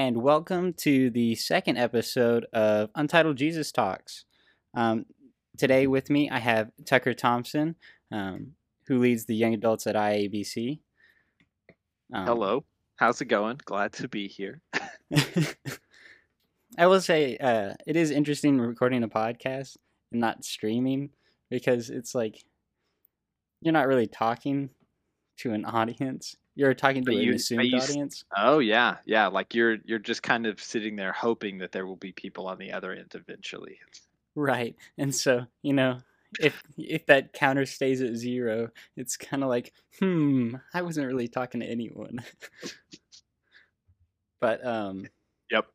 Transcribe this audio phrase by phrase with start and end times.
[0.00, 4.24] and welcome to the second episode of Untitled Jesus Talks.
[4.72, 5.04] Um,
[5.58, 7.76] today, with me, I have Tucker Thompson,
[8.10, 8.52] um,
[8.86, 10.78] who leads the young adults at IABC.
[12.14, 12.64] Um, Hello,
[12.96, 13.60] how's it going?
[13.66, 14.62] Glad to be here.
[16.78, 19.76] I will say uh, it is interesting recording a podcast
[20.12, 21.10] and not streaming
[21.50, 22.42] because it's like
[23.60, 24.70] you're not really talking
[25.40, 26.36] to an audience.
[26.54, 28.24] You're talking to you, an assumed you, audience.
[28.36, 29.28] Oh yeah, yeah.
[29.28, 32.58] Like you're you're just kind of sitting there hoping that there will be people on
[32.58, 33.78] the other end eventually.
[34.34, 36.00] Right, and so you know
[36.38, 41.28] if if that counter stays at zero, it's kind of like, hmm, I wasn't really
[41.28, 42.22] talking to anyone.
[44.40, 45.06] but um,
[45.50, 45.66] yep.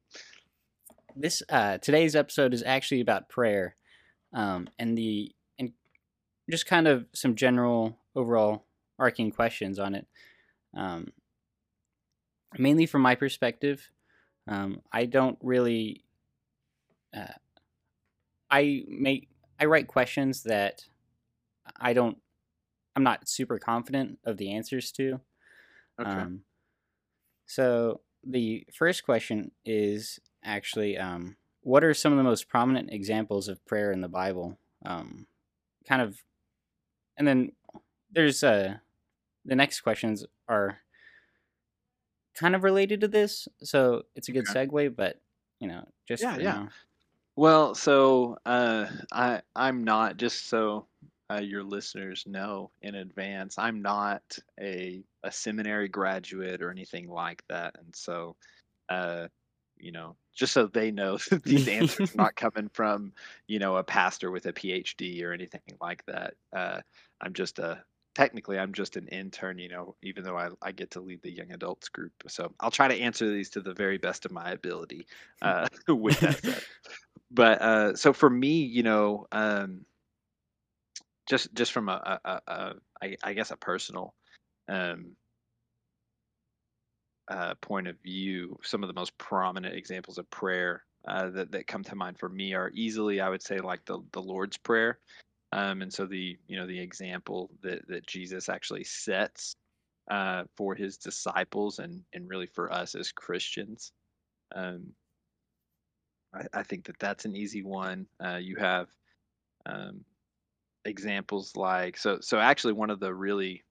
[1.16, 3.76] This uh, today's episode is actually about prayer,
[4.34, 5.74] um, and the and
[6.50, 8.66] just kind of some general overall
[8.98, 10.08] arcing questions on it.
[10.76, 11.08] Um,
[12.58, 13.90] mainly from my perspective,
[14.48, 16.04] um, I don't really.
[17.16, 17.34] Uh,
[18.50, 20.84] I make I write questions that
[21.80, 22.18] I don't.
[22.96, 25.20] I'm not super confident of the answers to.
[26.00, 26.10] Okay.
[26.10, 26.42] Um,
[27.46, 33.48] so the first question is actually, um, what are some of the most prominent examples
[33.48, 34.58] of prayer in the Bible?
[34.86, 35.28] Um,
[35.88, 36.22] kind of,
[37.18, 37.52] and then
[38.12, 38.76] there's uh,
[39.46, 40.78] the next questions are
[42.36, 44.66] kind of related to this, so it's a good okay.
[44.66, 44.96] segue.
[44.96, 45.20] But
[45.60, 46.44] you know, just yeah, yeah.
[46.44, 46.70] Now.
[47.36, 50.88] Well, so uh, I I'm not just so
[51.32, 53.58] uh, your listeners know in advance.
[53.58, 54.22] I'm not
[54.60, 58.36] a a seminary graduate or anything like that, and so
[58.90, 59.28] uh,
[59.78, 63.14] you know, just so they know that these answers not coming from
[63.48, 66.36] you know a pastor with a PhD or anything like that.
[66.54, 66.82] Uh,
[67.22, 67.84] I'm just a
[68.16, 71.32] technically I'm just an intern, you know, even though I, I get to lead the
[71.32, 72.14] young adults group.
[72.28, 75.06] So I'll try to answer these to the very best of my ability.
[75.42, 76.64] Uh, with that said,
[77.32, 79.82] but uh, so for me, you know, um,
[81.28, 84.14] just just from a, a, a, a I, I guess a personal
[84.70, 85.16] um,
[87.28, 91.68] uh, point of view, some of the most prominent examples of prayer uh, that that
[91.68, 95.00] come to mind for me are easily, I would say, like the the Lord's prayer.
[95.56, 99.56] Um, and so the you know the example that that Jesus actually sets
[100.12, 103.94] uh, for his disciples and and really for us as Christians.
[104.54, 104.88] Um,
[106.34, 108.06] I, I, think that that's an easy one.
[108.24, 108.90] Uh, you have
[109.66, 110.02] um,
[110.84, 113.64] examples like so so actually one of the really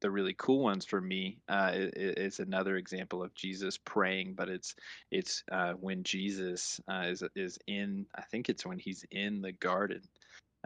[0.00, 4.76] the really cool ones for me uh, is, another example of Jesus praying, but it's
[5.10, 9.52] it's uh, when Jesus uh, is is in I think it's when he's in the
[9.52, 10.02] garden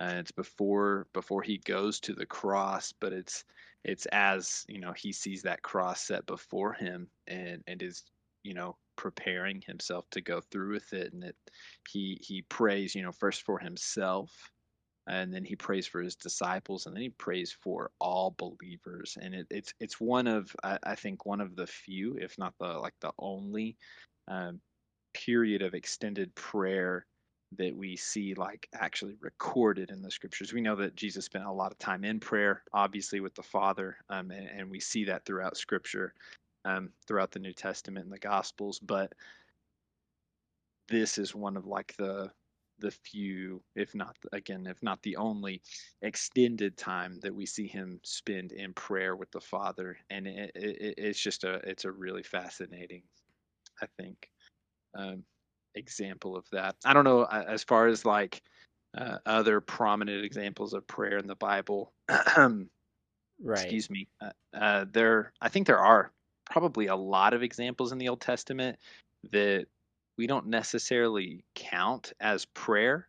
[0.01, 3.45] uh, it's before before he goes to the cross, but it's
[3.85, 8.05] it's as you know he sees that cross set before him and and is
[8.43, 11.37] you know preparing himself to go through with it, and it
[11.91, 14.51] he he prays you know first for himself
[15.09, 19.17] and then he prays for his disciples and then he prays for all believers.
[19.21, 22.53] And it, it's it's one of I, I, think one of the few if not
[22.61, 23.79] the like the only
[24.29, 24.61] um,
[25.15, 27.07] period of extended prayer
[27.57, 30.53] that we see like actually recorded in the scriptures.
[30.53, 33.97] We know that Jesus spent a lot of time in prayer, obviously with the Father,
[34.11, 36.13] um, and, and, we see that throughout Scripture,
[36.65, 38.79] um, throughout the New Testament and the Gospels.
[38.79, 39.15] But
[40.89, 42.31] this is one of like the
[42.81, 45.61] the few, if not again, if not the only
[46.03, 50.95] extended time that we see him spend in prayer with the Father, and it, it,
[50.97, 53.03] it's just a it's a really fascinating,
[53.83, 54.31] I think.
[54.95, 55.25] Um,
[55.79, 56.77] example of that.
[56.85, 58.43] I don't know as far as like
[58.97, 61.93] uh, other prominent examples of prayer in the Bible.
[62.09, 62.67] right.
[63.47, 64.09] Excuse me.
[64.21, 66.13] Uh, uh, there, I think there are
[66.51, 68.79] probably a lot of examples in the Old Testament
[69.33, 69.67] that
[70.17, 73.09] we don't necessarily count as prayer.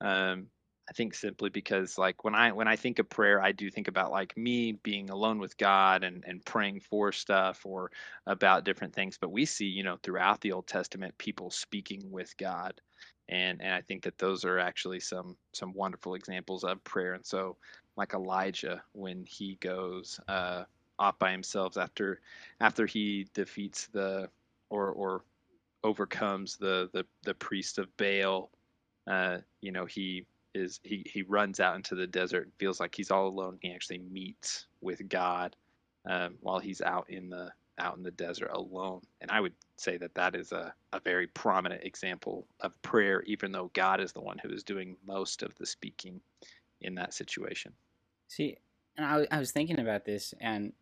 [0.00, 0.46] Um,
[0.88, 3.88] I think simply because like when I when I think of prayer, I do think
[3.88, 7.90] about like me being alone with God and and praying for stuff or
[8.26, 9.18] about different things.
[9.18, 12.80] But we see, you know, throughout the Old Testament, people speaking with God,
[13.28, 17.12] and and I think that those are actually some some wonderful examples of prayer.
[17.14, 17.56] And so,
[17.96, 20.64] like Elijah, when he goes uh,
[20.98, 22.20] off by himself after
[22.60, 24.30] after he defeats the
[24.70, 25.24] or or
[25.84, 28.50] overcomes the the the priest of Baal,
[29.06, 30.24] uh, you know, he
[30.58, 33.58] is he he runs out into the desert and feels like he's all alone.
[33.62, 35.56] He actually meets with God
[36.08, 39.00] um, while he's out in the out in the desert alone.
[39.20, 43.52] And I would say that that is a, a very prominent example of prayer, even
[43.52, 46.20] though God is the one who is doing most of the speaking
[46.80, 47.72] in that situation.
[48.26, 48.56] See,
[48.96, 50.72] and I, I was thinking about this, and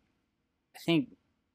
[0.75, 1.09] I think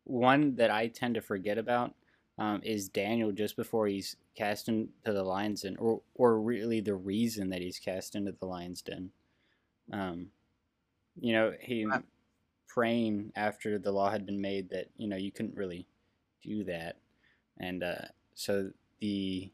[0.05, 1.95] one that I tend to forget about
[2.43, 6.97] um, is Daniel just before he's cast into the lion's den, or or really the
[6.97, 9.11] reason that he's cast into the lion's den.
[9.93, 10.27] Um,
[11.21, 11.87] you know, he
[12.67, 15.87] praying after the law had been made that you know you couldn't really
[16.43, 16.97] do that,
[17.61, 19.49] and uh, so the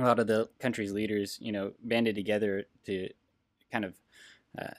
[0.00, 3.08] a lot of the country's leaders, you know, banded together to
[3.70, 3.94] kind of
[4.60, 4.74] uh,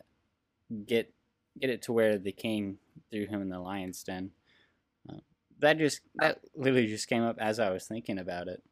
[0.85, 1.13] get
[1.61, 2.77] get it to where the king
[3.09, 4.31] threw him in the lion's den.
[5.59, 8.63] That just that literally just came up as I was thinking about it.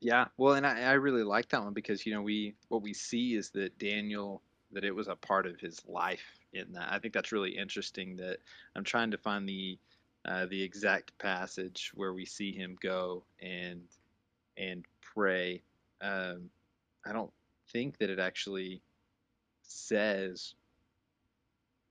[0.00, 2.92] Yeah, well, and I, I really like that one because you know we what we
[2.92, 4.42] see is that Daniel
[4.72, 6.92] that it was a part of his life in that.
[6.92, 8.16] I think that's really interesting.
[8.16, 8.38] That
[8.76, 9.78] I'm trying to find the
[10.26, 13.82] uh, the exact passage where we see him go and
[14.56, 15.62] and pray.
[16.00, 16.50] Um,
[17.06, 17.32] I don't
[17.72, 18.82] think that it actually
[19.62, 20.54] says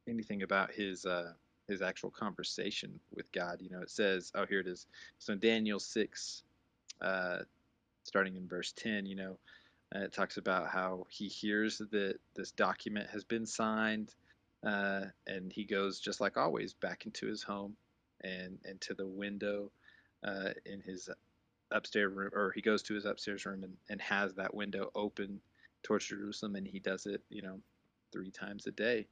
[0.07, 1.34] anything about his uh,
[1.74, 3.56] his actual conversation with God.
[3.62, 4.88] You know, it says, oh, here it is.
[5.20, 6.44] So Daniel six,
[7.02, 7.40] uh,
[8.04, 9.38] starting in verse ten, you know,
[9.96, 14.16] uh, it talks about how he hears that this document has been signed,
[14.66, 17.75] uh, and he goes just like always back into his home
[18.22, 19.70] and and to the window
[20.28, 21.10] uh, in his
[21.72, 25.42] upstairs room, or he goes to his upstairs room and, and has that window open
[25.81, 27.60] towards Jerusalem, and he does it, you know,
[28.12, 29.08] three times a day.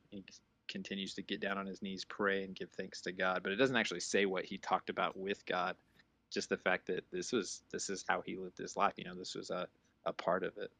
[0.71, 3.41] Continues to get down on his knees, pray, and give thanks to God.
[3.43, 5.75] But it doesn't actually say what he talked about with God.
[6.31, 8.93] Just the fact that this was this is how he lived his life.
[8.95, 9.67] You know, this was a,
[10.05, 10.71] a part of it.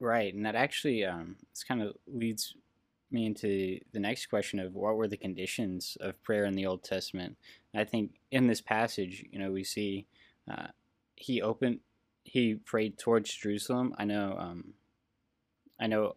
[0.00, 2.54] Right, and that actually um, this kind of leads
[3.10, 6.82] me into the next question of what were the conditions of prayer in the Old
[6.82, 7.36] Testament.
[7.74, 10.06] I think in this passage, you know, we see
[10.50, 10.68] uh,
[11.14, 11.80] he opened,
[12.24, 13.94] he prayed towards Jerusalem.
[13.98, 14.74] I know, um,
[15.80, 16.16] I know,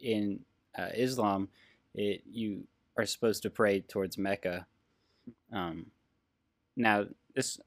[0.00, 0.40] in
[0.78, 1.48] uh, Islam,
[1.94, 2.64] it you
[2.96, 4.66] are supposed to pray towards Mecca.
[5.52, 5.86] Um,
[6.76, 7.60] now, this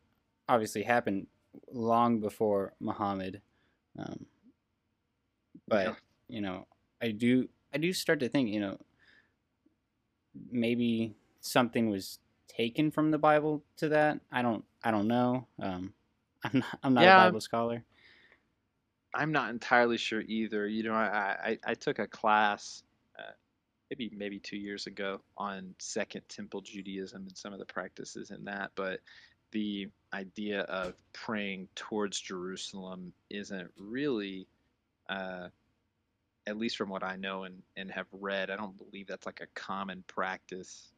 [0.47, 1.27] obviously happened
[1.71, 3.41] long before Muhammad,
[3.97, 4.25] um,
[5.67, 5.93] but yeah.
[6.27, 6.67] you know,
[7.01, 8.77] I do I do start to think, you know,
[10.51, 14.19] maybe something was taken from the Bible to that.
[14.31, 15.47] I don't I don't know.
[15.61, 15.93] Um,
[16.43, 17.83] I'm not, I'm not yeah, a Bible scholar.
[19.15, 20.67] I'm not entirely sure either.
[20.67, 22.83] You know, I I, I took a class
[23.17, 23.31] uh,
[23.97, 28.45] maybe maybe two years ago on Second Temple Judaism and some of the practices in
[28.45, 28.99] that, but
[29.51, 34.47] the idea of praying towards Jerusalem isn't really,
[35.09, 35.49] uh,
[36.47, 39.41] at least from what I know and, and have read, I don't believe that's like
[39.41, 40.91] a common practice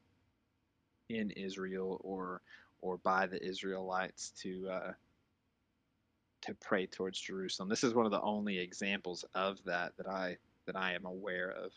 [1.09, 2.41] in Israel or
[2.81, 4.93] or by the Israelites to uh,
[6.43, 7.67] to pray towards Jerusalem.
[7.67, 11.51] This is one of the only examples of that that I that I am aware
[11.51, 11.71] of.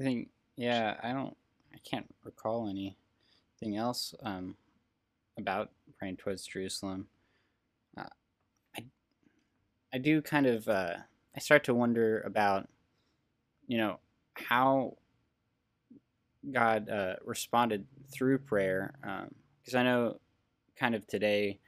[0.00, 1.36] I think yeah, I don't
[1.74, 4.56] I can't recall anything else um,
[5.38, 7.06] about praying towards Jerusalem.
[7.96, 8.04] Uh,
[8.76, 8.84] I
[9.92, 10.94] I do kind of uh,
[11.36, 12.68] I start to wonder about
[13.66, 13.98] you know
[14.34, 14.96] how
[16.50, 18.94] God uh, responded through prayer
[19.62, 20.20] because um, I know
[20.76, 21.60] kind of today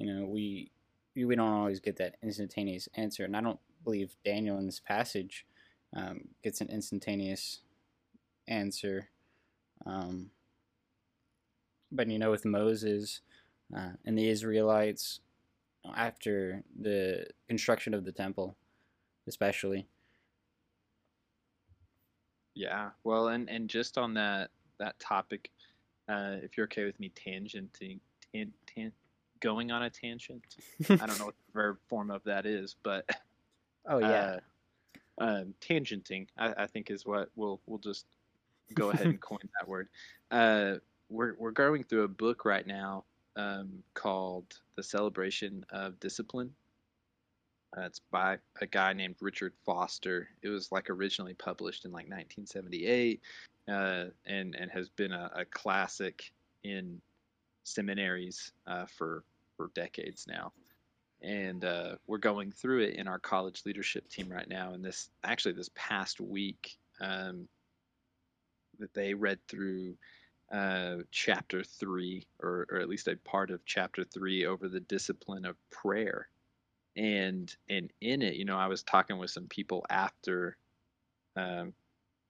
[0.00, 0.70] you know, we
[1.14, 5.46] we don't always get that instantaneous answer, and I don't believe Daniel in this passage
[5.94, 7.60] um, gets an instantaneous
[8.50, 9.08] answer.
[9.86, 10.30] Um,
[11.90, 13.20] but you know, with Moses
[13.74, 15.20] uh, and the Israelites
[15.96, 18.56] after the construction of the temple,
[19.26, 19.86] especially.
[22.54, 25.50] Yeah, well, and and just on that that topic,
[26.08, 28.00] uh, if you're okay with me tangenting,
[28.32, 28.92] tan, tan,
[29.40, 30.44] going on a tangent.
[30.88, 33.08] I don't know what the verb form of that is, but
[33.88, 34.38] oh yeah,
[35.20, 38.06] uh, um, tangenting I, I, think is what we'll we'll just
[38.74, 39.88] go ahead and coin that word.
[40.30, 40.74] Uh,
[41.08, 43.04] we're we're going through a book right now
[43.36, 44.46] um, called
[44.76, 46.52] The Celebration of Discipline.
[47.76, 50.28] Uh, it's by a guy named Richard Foster.
[50.42, 53.20] It was like originally published in like 1978,
[53.68, 56.32] uh, and and has been a, a classic
[56.64, 57.00] in
[57.64, 59.24] seminaries uh, for
[59.56, 60.52] for decades now,
[61.22, 64.72] and uh, we're going through it in our college leadership team right now.
[64.72, 67.46] And this actually this past week, um,
[68.80, 69.96] that they read through
[70.52, 75.44] uh, chapter three, or or at least a part of chapter three, over the discipline
[75.44, 76.28] of prayer.
[76.96, 80.56] And and in it, you know, I was talking with some people after
[81.36, 81.72] um,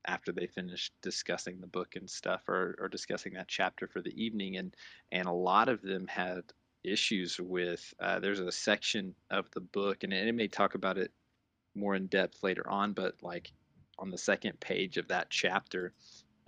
[0.06, 4.22] after they finished discussing the book and stuff or, or discussing that chapter for the
[4.22, 4.74] evening and
[5.12, 6.42] and a lot of them had
[6.84, 11.12] issues with uh, there's a section of the book and it may talk about it
[11.74, 13.52] more in depth later on but like
[13.98, 15.92] on the second page of that chapter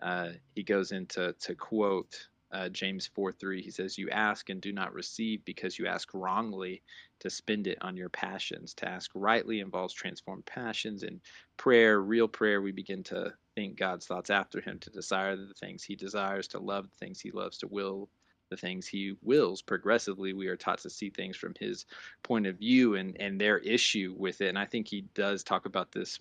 [0.02, 3.62] uh, he goes into to quote uh, James 4 3.
[3.62, 6.82] He says, You ask and do not receive because you ask wrongly
[7.20, 8.74] to spend it on your passions.
[8.74, 11.02] To ask rightly involves transformed passions.
[11.02, 11.20] In
[11.56, 15.82] prayer, real prayer, we begin to think God's thoughts after Him, to desire the things
[15.82, 18.08] He desires, to love the things He loves, to will
[18.50, 19.62] the things He wills.
[19.62, 21.86] Progressively, we are taught to see things from His
[22.22, 24.48] point of view and, and their issue with it.
[24.48, 26.18] And I think He does talk about this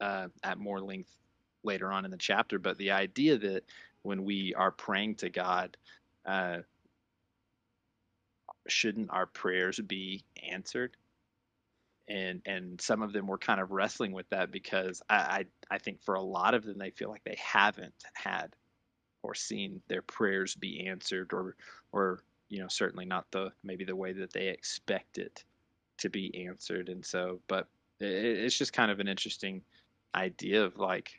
[0.00, 1.16] uh, at more length
[1.62, 3.64] later on in the chapter, but the idea that
[4.02, 5.76] when we are praying to God,
[6.26, 6.58] uh,
[8.66, 10.96] shouldn't our prayers be answered?
[12.08, 15.78] And and some of them were kind of wrestling with that because I, I, I
[15.78, 18.56] think for a lot of them they feel like they haven't had
[19.22, 21.54] or seen their prayers be answered or
[21.92, 25.44] or you know certainly not the maybe the way that they expect it
[25.98, 27.68] to be answered and so but
[28.00, 29.62] it, it's just kind of an interesting
[30.14, 31.12] idea of like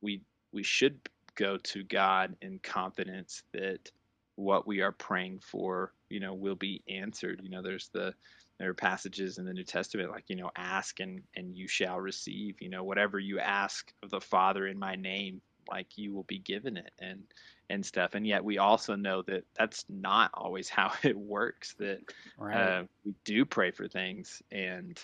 [0.00, 0.98] we we should
[1.34, 3.90] go to God in confidence that
[4.36, 7.40] what we are praying for, you know, will be answered.
[7.42, 8.14] You know, there's the
[8.58, 12.00] there are passages in the New Testament like, you know, ask and and you shall
[12.00, 12.60] receive.
[12.60, 15.40] You know, whatever you ask of the Father in my name,
[15.70, 17.22] like you will be given it and
[17.70, 18.14] and stuff.
[18.14, 21.74] And yet we also know that that's not always how it works.
[21.78, 22.00] That
[22.38, 22.56] right.
[22.56, 24.98] uh, we do pray for things and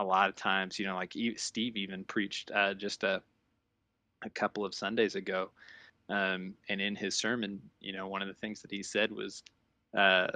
[0.00, 3.20] a lot of times, you know, like Steve even preached uh, just a
[4.22, 5.50] a couple of Sundays ago.
[6.08, 9.42] Um, and in his sermon, you know, one of the things that he said was
[9.96, 10.28] uh,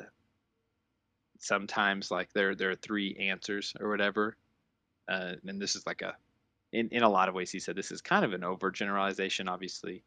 [1.38, 4.36] sometimes like there there are three answers or whatever.
[5.08, 6.14] Uh, and this is like a
[6.72, 10.02] in, in a lot of ways he said this is kind of an overgeneralization, obviously.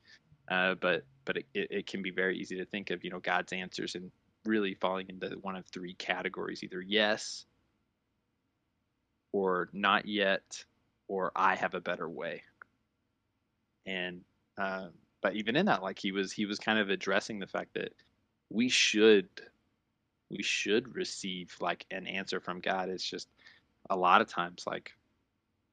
[0.49, 3.51] Uh, but but it, it can be very easy to think of, you know, God's
[3.51, 4.11] answers and
[4.45, 7.45] really falling into one of three categories, either yes
[9.31, 10.63] or not yet
[11.07, 12.43] or I have a better way
[13.85, 14.21] and
[14.57, 14.87] uh,
[15.21, 17.93] but even in that like he was he was kind of addressing the fact that
[18.49, 19.27] we should
[20.29, 22.89] we should receive like an answer from god.
[22.89, 23.27] It's just
[23.89, 24.91] a lot of times like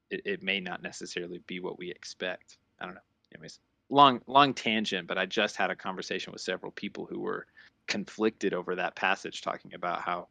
[0.09, 2.57] it, it may not necessarily be what we expect.
[2.79, 3.01] I don't know.
[3.33, 3.59] Anyways
[3.93, 7.45] long long tangent but i just had a conversation with several people who were
[7.87, 10.27] conflicted over that passage talking about how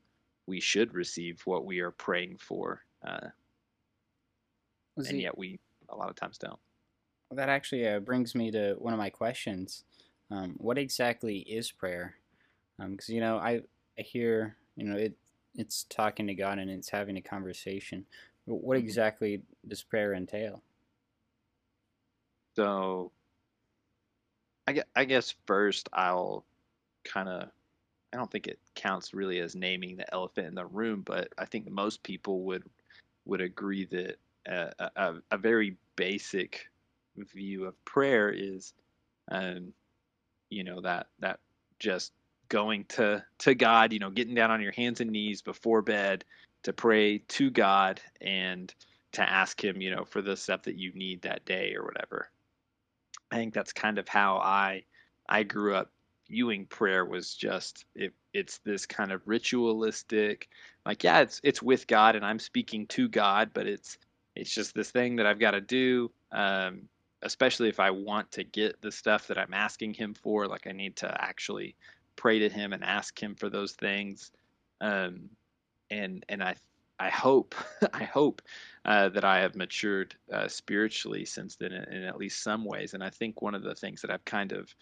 [0.47, 3.29] we should receive what we are praying for uh,
[4.97, 5.59] and he, yet we
[5.91, 6.59] a lot of times don't
[7.33, 9.85] well, that actually uh, brings me to one of my questions.
[10.31, 12.17] Um, what exactly is prayer?
[12.79, 13.63] Because um, you know, I,
[13.99, 15.15] I hear you know it
[15.55, 18.05] it's talking to God and it's having a conversation.
[18.45, 18.85] What mm-hmm.
[18.85, 20.63] exactly does prayer entail?
[22.55, 23.13] So,
[24.67, 26.45] I guess, I guess first I'll
[27.03, 27.49] kind of
[28.13, 31.47] I don't think it counts really as naming the elephant in the room, but I
[31.47, 32.65] think most people would
[33.25, 36.69] would agree that a, a, a very basic
[37.17, 38.73] view of prayer is
[39.31, 39.73] um,
[40.51, 41.41] you know that that
[41.79, 42.13] just
[42.49, 46.25] going to to God, you know, getting down on your hands and knees before bed
[46.63, 48.73] to pray to God and
[49.13, 52.31] to ask him, you know, for the stuff that you need that day or whatever.
[53.31, 54.85] I think that's kind of how I
[55.29, 55.91] I grew up
[56.29, 60.49] viewing prayer was just it, it's this kind of ritualistic
[60.87, 63.99] like yeah it's it's with God and I'm speaking to God but it's
[64.35, 66.89] it's just this thing that I've got to do um,
[67.23, 70.73] especially if I want to get the stuff that I'm asking him for, like I
[70.73, 71.77] need to actually
[72.17, 74.31] pray to him and ask him for those things.
[74.81, 75.31] Um,
[75.91, 76.57] and and I
[76.99, 77.55] I hope
[77.93, 78.43] I hope
[78.85, 82.95] uh, that I have matured uh, spiritually since then in, in, at least some ways.
[82.95, 84.75] And I think one of the things that I've kind of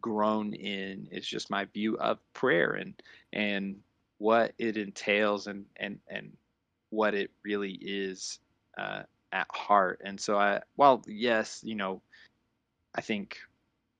[0.00, 2.94] grown in is just my view of prayer and
[3.32, 3.76] and
[4.18, 6.36] what it entails and and and
[6.90, 8.38] what it really is
[8.78, 9.02] uh,
[9.34, 10.00] at heart.
[10.04, 12.00] And so I, while yes, you know,
[12.94, 13.38] I think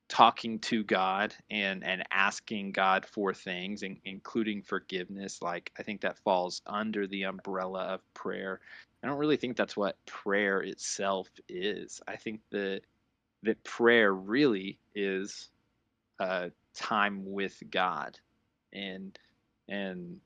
[0.09, 6.01] talking to God and and asking God for things, in, including forgiveness, like I think
[6.03, 8.61] that falls under the umbrella of prayer.
[9.03, 12.01] I don't really think that's what prayer itself is.
[12.09, 12.83] I think that
[13.43, 15.51] that prayer really is
[16.21, 18.19] uh, time with God,
[18.73, 19.19] and
[19.69, 20.21] and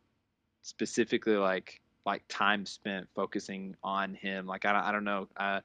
[0.63, 4.47] specifically like like time spent focusing on him.
[4.47, 5.29] Like I don't, I don't know.
[5.37, 5.61] Uh,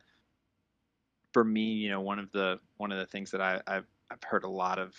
[1.32, 4.24] for me, you know, one of the one of the things that I, have I've
[4.24, 4.94] heard a lot of,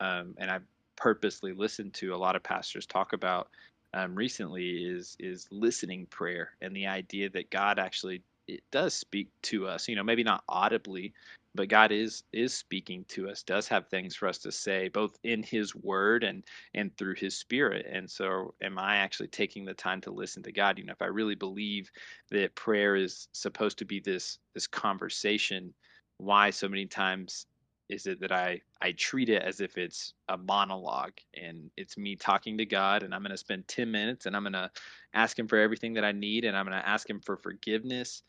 [0.00, 3.48] um, and I've purposely listened to a lot of pastors talk about
[3.94, 9.30] um, recently is is listening prayer and the idea that God actually it does speak
[9.44, 9.88] to us.
[9.88, 11.14] You know, maybe not audibly,
[11.54, 15.18] but God is is speaking to us, does have things for us to say, both
[15.24, 16.44] in His Word and
[16.74, 17.86] and through His Spirit.
[17.90, 20.78] And so, am I actually taking the time to listen to God?
[20.78, 21.90] You know, if I really believe
[22.30, 25.74] that prayer is supposed to be this this conversation,
[26.18, 27.46] why so many times
[27.88, 32.16] is it that I I treat it as if it's a monologue and it's me
[32.16, 34.70] talking to God and I'm going to spend 10 minutes and I'm going to
[35.12, 38.22] ask him for everything that I need and I'm going to ask him for forgiveness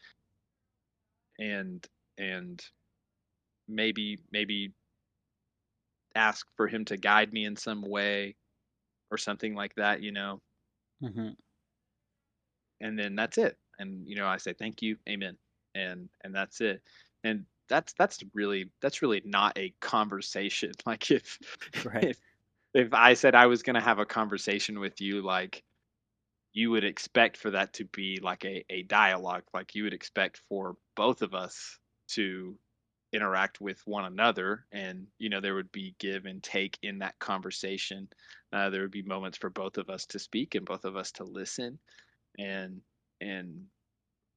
[1.40, 1.88] and
[2.18, 2.64] and
[3.76, 4.74] maybe maybe
[6.16, 8.36] ask for him to guide me in some way
[9.12, 10.42] or something like that, you know.
[11.02, 11.34] hmm
[12.82, 13.58] And then that's it.
[13.80, 15.38] And you know, I say thank you, amen.
[15.76, 16.82] And and that's it.
[17.24, 20.72] And that's that's really that's really not a conversation.
[20.86, 21.40] Like if
[21.84, 22.12] Right.
[22.12, 22.18] if
[22.74, 25.64] if I said I was going to have a conversation with you like
[26.54, 30.42] you would expect for that to be like a, a dialogue like you would expect
[30.50, 32.58] for both of us to
[33.14, 37.18] interact with one another and you know there would be give and take in that
[37.20, 38.08] conversation.
[38.52, 41.12] Uh, there would be moments for both of us to speak and both of us
[41.12, 41.80] to listen.
[42.40, 42.82] And
[43.22, 43.66] and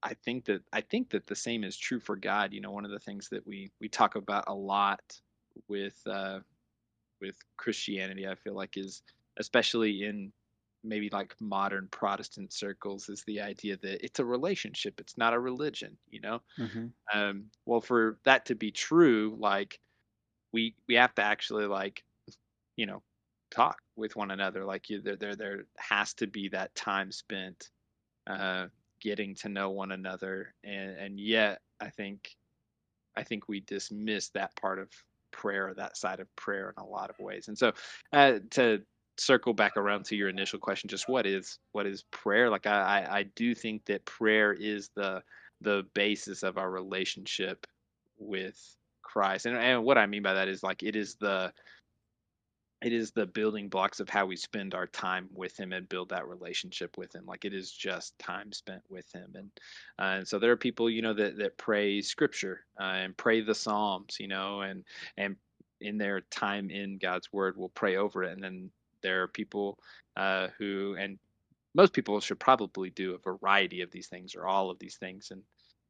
[0.02, 2.52] i think that i think that the same is true for god.
[2.52, 5.20] You know one of the things that we we talk about a lot
[5.68, 6.40] with uh
[7.20, 9.02] with christianity i feel like is
[9.38, 10.32] especially in
[10.86, 15.38] maybe like modern protestant circles is the idea that it's a relationship it's not a
[15.38, 16.40] religion you know?
[16.56, 19.78] Hmm um well for that to be true like
[20.52, 22.04] we we have to actually like
[22.76, 23.02] you know
[23.50, 27.70] talk with one another like you there there there has to be that time spent
[28.26, 28.66] uh
[29.00, 32.36] getting to know one another and and yet i think
[33.16, 34.90] i think we dismiss that part of
[35.36, 37.48] prayer that side of prayer in a lot of ways.
[37.48, 37.72] And so
[38.12, 38.82] uh to
[39.18, 42.50] circle back around to your initial question just what is what is prayer?
[42.50, 45.22] Like i i, I do think that prayer is the
[45.60, 47.66] the basis of our relationship
[48.18, 48.58] with
[49.02, 49.46] christ.
[49.46, 51.52] And, and what i mean by that is like it is the
[52.82, 56.10] it is the building blocks of how we spend our time with him and build
[56.10, 57.24] that relationship with him.
[57.26, 59.32] Like it is just time spent with him.
[59.34, 59.50] And
[59.98, 63.40] uh, and so there are people you know that that pray scripture uh, and pray
[63.40, 64.84] the psalms you know and
[65.16, 65.36] and
[65.80, 68.32] in their time in god's word will pray over it.
[68.32, 68.70] And then
[69.02, 69.78] there are people
[70.16, 71.18] uh, who and
[71.74, 75.30] most people should probably do a variety of these things or all of these things
[75.30, 75.42] in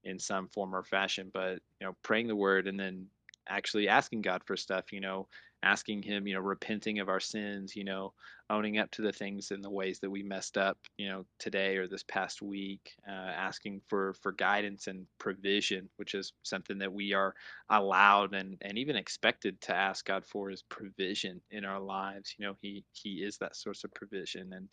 [0.05, 3.07] in some form or fashion but you know praying the word and then
[3.48, 5.28] actually asking god for stuff you know
[5.62, 8.12] asking him you know repenting of our sins you know
[8.50, 11.76] owning up to the things and the ways that we messed up you know today
[11.76, 16.92] or this past week uh, asking for for guidance and provision which is something that
[16.92, 17.35] we are
[17.70, 22.35] allowed and and even expected to ask god for is provision in our lives.
[22.38, 24.68] You know he he is that source of provision and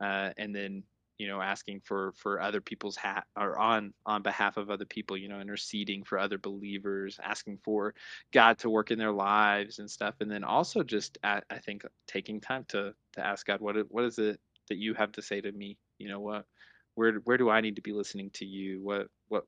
[0.00, 0.82] uh, and then
[1.18, 5.16] you know asking for for other people's hat or on on behalf of other people
[5.16, 7.94] you know interceding for other believers asking for
[8.32, 10.14] god to work in their lives and stuff.
[10.20, 14.04] And then also just I, I think taking time to to ask god what what
[14.04, 15.78] is it that you have to say to me?
[15.98, 16.44] You know what
[16.94, 18.82] where where do i need to be listening to you?
[18.82, 19.44] What what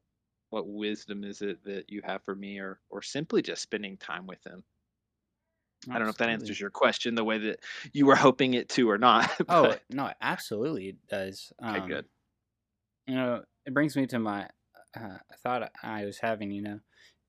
[0.50, 2.58] what wisdom is it that you have for me?
[2.58, 4.62] Or or simply just spending time with him
[5.90, 7.60] i don't know if that answers your question the way that
[7.92, 11.52] you were hoping it to or not Oh no, absolutely it does.
[11.62, 12.06] okay Um, good
[13.06, 14.48] you know, it brings me to my
[14.94, 16.50] uh, thought I was having.
[16.52, 16.80] You know,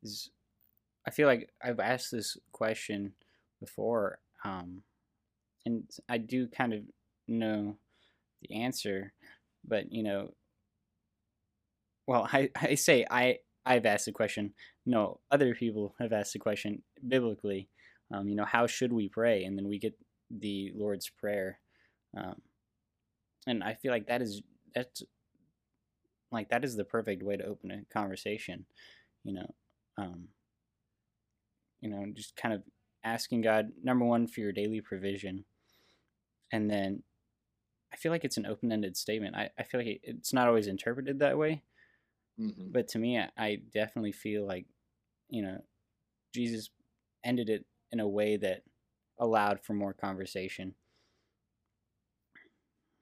[0.04, 0.30] is
[1.08, 3.14] I feel like I've asked this question
[3.60, 4.84] before, um,
[5.66, 6.82] and I do kind of
[7.28, 7.78] know
[8.42, 9.14] the answer,
[9.66, 10.34] but you know,
[12.08, 14.54] well, I, I say I I've asked the question.
[14.86, 17.70] No, other people have asked the question biblically.
[18.12, 19.44] Um, you know, how should we pray?
[19.44, 19.98] And then we get
[20.32, 21.60] the Lord's prayer,
[22.18, 22.42] um,
[23.48, 24.42] and I feel like that is
[24.74, 25.04] that's
[26.32, 28.66] like that is the perfect way to open a conversation.
[29.24, 29.56] You know,
[29.98, 30.30] um,
[31.82, 32.64] you know, just kind of
[33.04, 35.46] asking God number one for your daily provision,
[36.52, 37.04] and then
[37.94, 39.36] I feel like it's an open-ended statement.
[39.36, 41.64] I, I feel like it, it's not always interpreted that way,
[42.38, 44.66] hmm but to me, I, I definitely feel like
[45.30, 45.60] you know
[46.34, 46.70] Jesus
[47.24, 48.64] ended it in a way that
[49.18, 50.76] allowed for more conversation.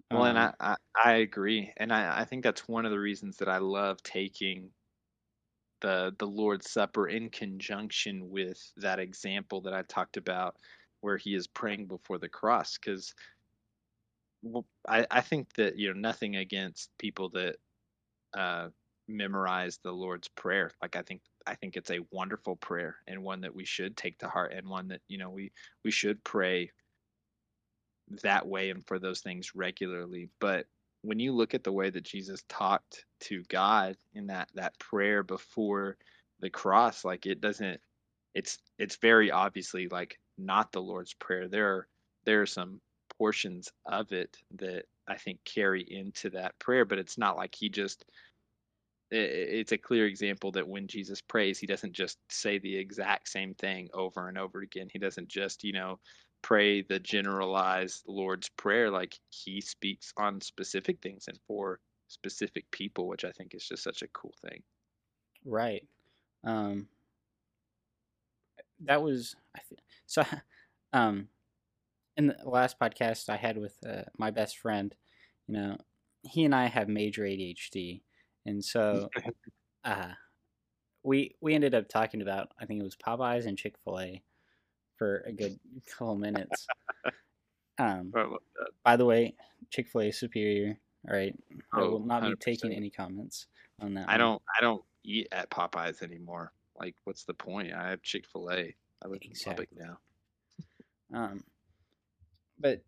[0.10, 1.74] Well, and Um, I, I, I agree.
[1.78, 4.72] And I, I think that's one of the reasons that I love taking
[5.82, 10.56] the the Lord's Supper in conjunction with that example that I talked about
[11.02, 12.78] where he is praying before the cross.
[12.78, 13.14] Because
[14.88, 17.58] I, I think that, you know, nothing against people that
[18.34, 18.70] uh,
[19.08, 20.72] memorize the Lord's Prayer.
[20.82, 24.20] Like I think I think it's a wonderful prayer and one that we should take
[24.20, 25.52] to heart and one that, you know, we
[25.84, 26.72] we should pray
[28.24, 30.30] that way and for those things regularly.
[30.40, 30.68] But
[31.02, 35.24] when you look at the way that Jesus talked to God in that that prayer
[35.24, 35.98] before
[36.40, 37.80] the cross, like it doesn't
[38.34, 41.48] it's it's very obviously like not the Lord's prayer.
[41.48, 41.88] There are
[42.26, 42.82] there are some
[43.18, 47.70] portions of it that I think carry into that prayer, but it's not like he
[47.70, 48.06] just
[49.10, 53.54] it's a clear example that when Jesus prays, he doesn't just say the exact same
[53.54, 54.88] thing over and over again.
[54.92, 56.00] He doesn't just, you know,
[56.42, 58.92] pray the generalized Lord's Prayer.
[58.92, 63.84] Like he speaks on specific things and for specific people, which I think is just
[63.84, 64.62] such a cool thing.
[65.46, 65.86] Right.
[66.44, 66.88] Um,
[68.86, 70.24] that was I th- so.
[70.94, 71.28] Um,
[72.16, 74.96] in the last podcast I had with uh, my best friend,
[75.48, 75.78] you know,
[76.24, 78.02] he and I have major ADHD,
[78.48, 79.10] and so
[79.84, 80.08] uh,
[81.04, 84.24] we we ended up talking about I think it was Popeyes and Chick Fil A
[84.98, 85.60] for a good
[85.98, 86.66] couple minutes.
[87.78, 88.12] Um,
[88.84, 89.36] by the way,
[89.70, 90.80] Chick Fil A superior.
[91.08, 91.36] All right,
[91.74, 92.30] I will not 100%.
[92.30, 93.46] be taking any comments
[93.80, 94.10] on that.
[94.10, 94.20] I one.
[94.20, 94.42] don't.
[94.58, 96.52] I don't eat at Popeyes anymore.
[96.80, 97.74] Like, what's the point?
[97.74, 98.76] I have Chick Fil A.
[99.04, 99.68] I live exactly.
[99.72, 100.00] in Lubbock
[101.12, 101.20] now.
[101.20, 101.44] Um,
[102.60, 102.84] but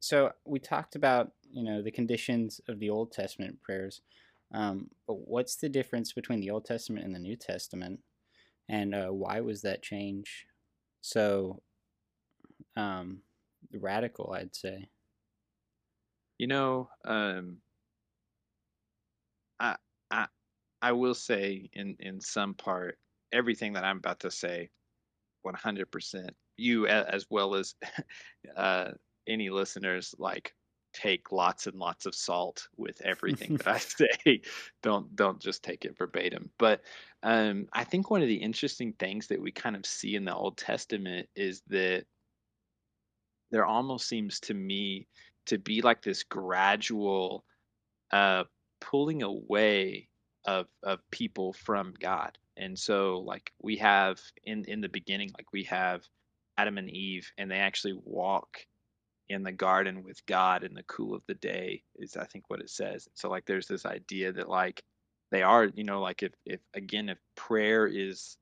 [0.00, 4.02] so we talked about you know the conditions of the Old Testament prayers.
[4.52, 8.00] Um, but what's the difference between the Old Testament and the New Testament,
[8.68, 10.46] and uh, why was that change
[11.00, 11.62] so
[12.76, 13.18] um,
[13.72, 14.32] radical?
[14.32, 14.88] I'd say.
[16.38, 17.58] You know, um,
[19.60, 19.76] I
[20.10, 20.26] I
[20.80, 22.98] I will say in in some part
[23.32, 24.70] everything that I'm about to say,
[25.42, 26.30] one hundred percent.
[26.56, 27.74] You as well as
[28.56, 28.92] uh,
[29.26, 30.54] any listeners like
[30.98, 34.42] take lots and lots of salt with everything that I say.
[34.82, 36.50] Don't don't just take it verbatim.
[36.58, 36.82] But
[37.22, 40.34] um, I think one of the interesting things that we kind of see in the
[40.34, 42.04] Old Testament is that
[43.50, 45.06] there almost seems to me
[45.46, 47.44] to be like this gradual
[48.12, 48.44] uh,
[48.80, 50.08] pulling away
[50.44, 52.36] of of people from God.
[52.56, 56.02] And so like we have in in the beginning like we have
[56.56, 58.58] Adam and Eve and they actually walk
[59.28, 62.60] in the garden with God in the cool of the day is I think what
[62.60, 63.08] it says.
[63.14, 64.82] So like there's this idea that like
[65.30, 68.36] they are, you know, like if if again if prayer is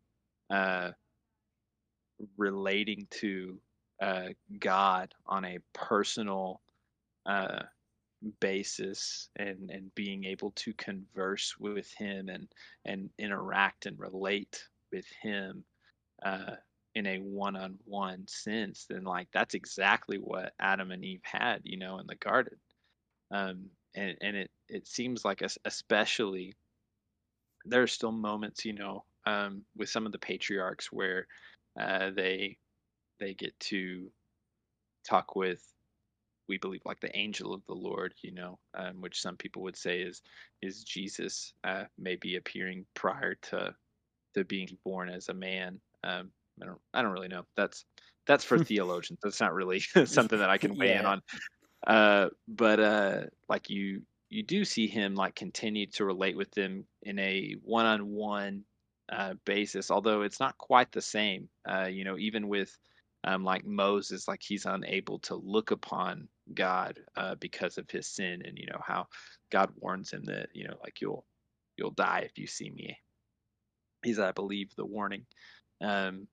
[0.50, 0.92] uh
[2.36, 3.58] relating to
[4.00, 6.60] uh God on a personal
[7.26, 7.62] uh
[8.40, 12.48] basis and and being able to converse with him and
[12.84, 15.64] and interact and relate with him
[16.24, 16.54] uh
[16.96, 21.98] in a one-on-one sense then like that's exactly what adam and eve had you know
[21.98, 22.56] in the garden.
[23.30, 26.56] Um and and it it seems like especially
[27.66, 31.26] there are still moments you know um with some of the patriarchs where
[31.78, 32.56] uh they
[33.20, 34.10] they get to
[35.06, 35.62] talk with
[36.48, 39.76] we believe like the angel of the lord you know um, which some people would
[39.76, 40.22] say is
[40.62, 43.74] is jesus uh, maybe appearing prior to
[44.34, 46.30] to being born as a man um,
[46.62, 47.44] I don't I don't really know.
[47.56, 47.84] That's
[48.26, 49.20] that's for theologians.
[49.22, 51.00] That's not really something that I can weigh yeah.
[51.00, 51.22] in on.
[51.86, 56.84] Uh, but uh, like you you do see him like continue to relate with them
[57.02, 58.64] in a one-on-one
[59.12, 61.48] uh, basis, although it's not quite the same.
[61.68, 62.76] Uh, you know, even with
[63.24, 68.42] um, like Moses, like he's unable to look upon God uh, because of his sin,
[68.44, 69.06] and you know how
[69.50, 71.24] God warns him that you know like you'll
[71.76, 72.98] you'll die if you see me.
[74.02, 75.26] He's, I believe, the warning.
[75.80, 76.28] Um,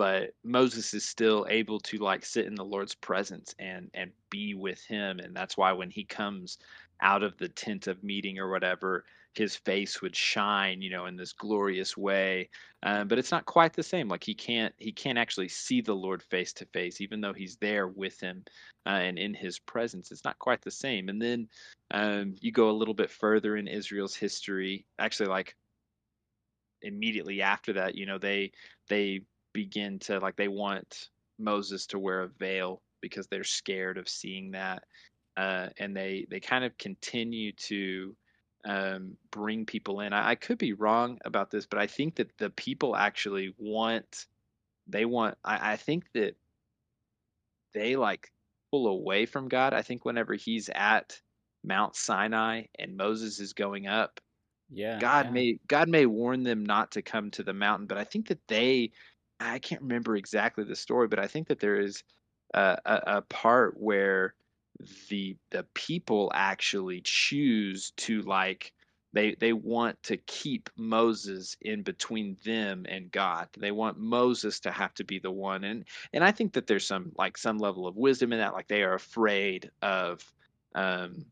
[0.00, 4.54] but Moses is still able to like sit in the Lord's presence and and be
[4.54, 6.56] with him and that's why when he comes
[7.02, 11.16] out of the tent of meeting or whatever his face would shine you know in
[11.16, 12.48] this glorious way
[12.82, 15.94] um, but it's not quite the same like he can't he can't actually see the
[15.94, 18.42] lord face to face even though he's there with him
[18.86, 21.46] uh, and in his presence it's not quite the same and then
[21.90, 25.54] um, you go a little bit further in israel's history actually like
[26.80, 28.50] immediately after that you know they
[28.88, 29.20] they
[29.52, 31.08] begin to like they want
[31.38, 34.84] Moses to wear a veil because they're scared of seeing that,
[35.36, 38.14] uh, and they they kind of continue to
[38.64, 40.12] um, bring people in.
[40.12, 44.26] I, I, could be wrong about this, but I think that the people actually want
[44.86, 45.38] they want.
[45.44, 46.36] I, I think that
[47.72, 48.30] they like
[48.70, 49.72] pull away from God.
[49.72, 51.18] I think whenever he's at
[51.64, 54.20] Mount Sinai and Moses is going up,
[54.70, 55.32] yeah, God yeah.
[55.32, 58.46] may God may warn them not to come to the mountain, but I think that
[58.46, 58.92] they
[59.40, 62.04] I can't remember exactly the story, but I think that there is
[62.54, 64.34] a, a, a part where
[65.08, 68.72] the the people actually choose to like
[69.12, 73.48] they they want to keep Moses in between them and God.
[73.58, 76.86] They want Moses to have to be the one and and I think that there's
[76.86, 80.22] some like some level of wisdom in that like they are afraid of
[80.74, 81.26] um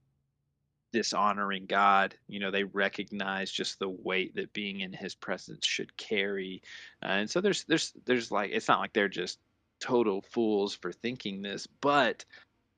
[0.93, 2.15] dishonoring God.
[2.29, 6.63] You know, they recognize just the weight that being in His presence should carry,
[7.03, 9.39] uh, and so there's there's there's like it's not like they're just
[9.81, 12.25] total fools for thinking this, but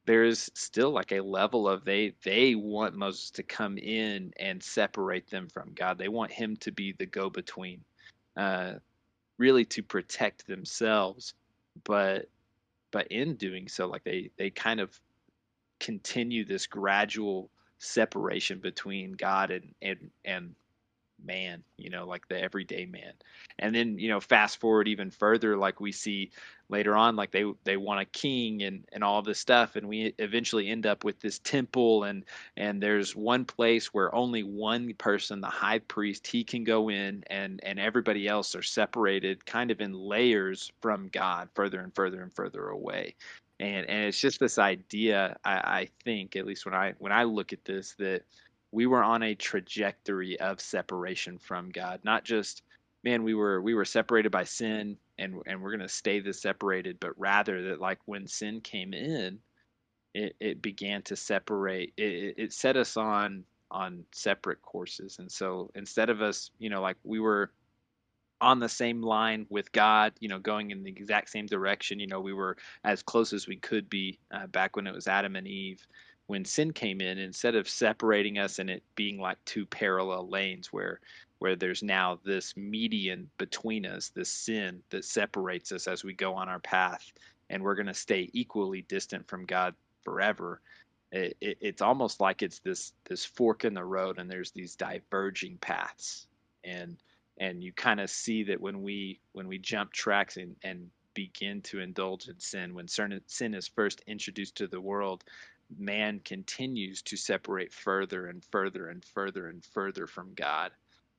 [0.06, 5.28] there's still like a level of they they want Moses to come in and separate
[5.30, 5.98] them from God.
[5.98, 7.84] They want him to be the go between,
[8.36, 8.74] uh,
[9.38, 11.34] really to protect themselves.
[11.84, 12.28] But
[12.90, 14.98] but in doing so, like they they kind of
[15.78, 20.54] continue this gradual separation between God and and and
[21.24, 23.12] man, you know, like the everyday man.
[23.58, 26.30] And then, you know, fast forward even further, like we see
[26.68, 30.14] later on, like they they want a king and and all this stuff, and we
[30.18, 32.24] eventually end up with this temple, and
[32.56, 37.24] and there's one place where only one person, the high priest, he can go in,
[37.28, 42.22] and and everybody else are separated, kind of in layers from God, further and further
[42.22, 43.14] and further away.
[43.60, 47.24] And, and it's just this idea I, I think at least when I when I
[47.24, 48.22] look at this that
[48.72, 52.00] we were on a trajectory of separation from God.
[52.02, 52.62] Not just
[53.04, 56.98] man, we were we were separated by sin and and we're gonna stay this separated,
[57.00, 59.38] but rather that like when sin came in,
[60.14, 61.92] it, it began to separate.
[61.96, 66.80] It, it set us on on separate courses, and so instead of us, you know,
[66.80, 67.52] like we were
[68.40, 72.00] on the same line with God, you know, going in the exact same direction.
[72.00, 75.08] You know, we were as close as we could be uh, back when it was
[75.08, 75.86] Adam and Eve
[76.30, 80.72] when sin came in, instead of separating us and it being like two parallel lanes
[80.72, 81.00] where
[81.40, 86.34] where there's now this median between us, this sin that separates us as we go
[86.34, 87.12] on our path,
[87.48, 89.74] and we're going to stay equally distant from God
[90.04, 90.60] forever.
[91.10, 94.76] It, it, it's almost like it's this this fork in the road, and there's these
[94.76, 96.28] diverging paths,
[96.62, 96.96] and
[97.40, 101.60] and you kind of see that when we when we jump tracks and, and begin
[101.62, 105.24] to indulge in sin, when sin is first introduced to the world,
[105.78, 110.70] man continues to separate further and further and further and further from God.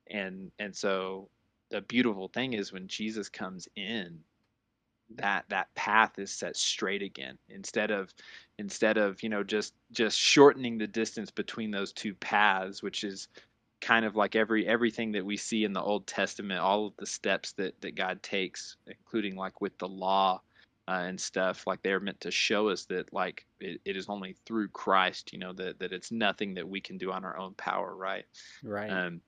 [0.10, 1.28] And and so
[1.72, 4.20] the beautiful thing is when Jesus comes in,
[5.16, 8.14] that that path is set straight again instead of
[8.60, 13.28] instead of you know just just shortening the distance between those two paths which is
[13.82, 17.06] kind of like every everything that we see in the old testament all of the
[17.06, 20.40] steps that that god takes including like with the law
[20.88, 24.36] uh, and stuff like they're meant to show us that like it, it is only
[24.46, 27.54] through christ you know that, that it's nothing that we can do on our own
[27.56, 28.26] power right?
[28.64, 28.90] Right.
[28.90, 29.22] Um,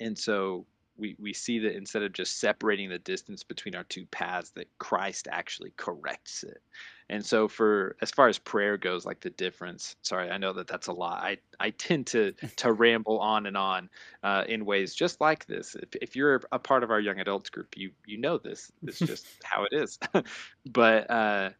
[0.00, 0.66] and so
[0.98, 4.66] we, we see that instead of just separating the distance between our two paths that
[4.78, 6.60] christ actually corrects it
[7.08, 9.94] and so for as far as prayer goes, like the difference.
[10.02, 11.22] Sorry, I know that that's a lot.
[11.22, 13.88] I I tend to to ramble on and on
[14.22, 15.76] uh, in ways just like this.
[15.76, 18.72] If if you're a part of our young adults group, you you know this.
[18.82, 19.98] It's just how it is.
[20.66, 21.50] but uh,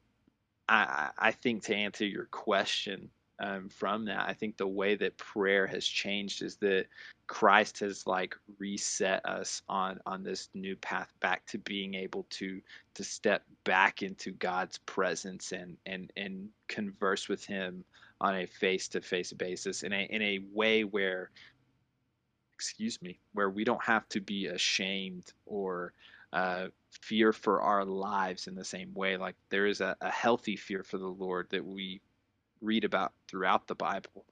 [0.68, 3.08] I I think to answer your question,
[3.40, 4.28] um, from that.
[4.28, 6.86] I think the way that prayer has changed is that
[7.26, 12.60] Christ has like reset us on on this new path back to being able to
[12.94, 17.84] to step back into God's presence and and and converse with Him
[18.20, 21.30] on a face to face basis in a in a way where
[22.54, 25.92] excuse me where we don't have to be ashamed or
[26.32, 29.16] uh, fear for our lives in the same way.
[29.16, 32.00] Like there is a, a healthy fear for the Lord that we
[32.60, 34.24] read about throughout the Bible.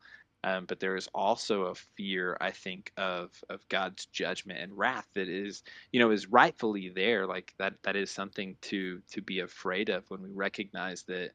[0.44, 5.08] Um, but there is also a fear, I think, of of God's judgment and wrath
[5.14, 7.26] that is, you know, is rightfully there.
[7.26, 11.30] Like that that is something to to be afraid of when we recognize that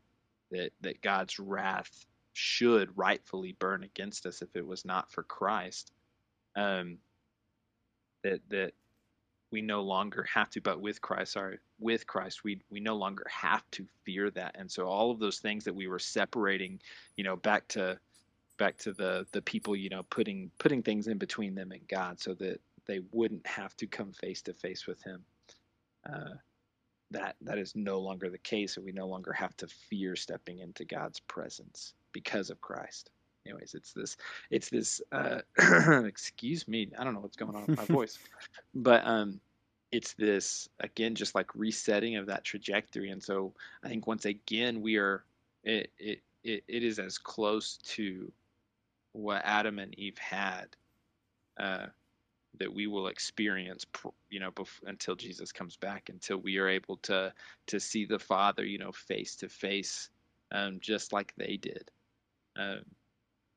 [0.52, 5.92] that that God's wrath should rightfully burn against us if it was not for Christ.
[6.56, 7.00] Um,
[8.24, 8.74] that that
[9.52, 13.26] we no longer have to but with christ sorry with christ we we no longer
[13.30, 14.56] have to fear that.
[14.58, 16.80] And so all of those things that we were separating
[17.16, 18.00] you know back to
[18.58, 22.20] back to the the people you know putting putting things in between them and god
[22.20, 25.24] so that they wouldn't have to come face to face with him
[26.12, 26.34] uh,
[27.12, 30.60] that that is no longer the case and we no longer have to fear stepping
[30.60, 33.12] into god's presence because of christ
[33.46, 34.18] anyways it's this
[34.52, 35.40] it's this uh,
[36.06, 38.20] excuse me i don't know what's going on with my voice.
[38.74, 39.40] But um
[39.92, 43.10] it's this again just like resetting of that trajectory.
[43.10, 45.24] And so i think once again we are
[45.64, 48.32] it it it, it is as close to
[49.14, 50.68] what adam and eve had
[51.60, 51.88] uh,
[52.60, 53.86] that we will experience
[54.30, 57.34] you know bef- until jesus comes back until we are able to
[57.66, 60.10] to see the father you know face to face
[60.52, 61.92] um, just like they did.
[62.58, 62.82] Um,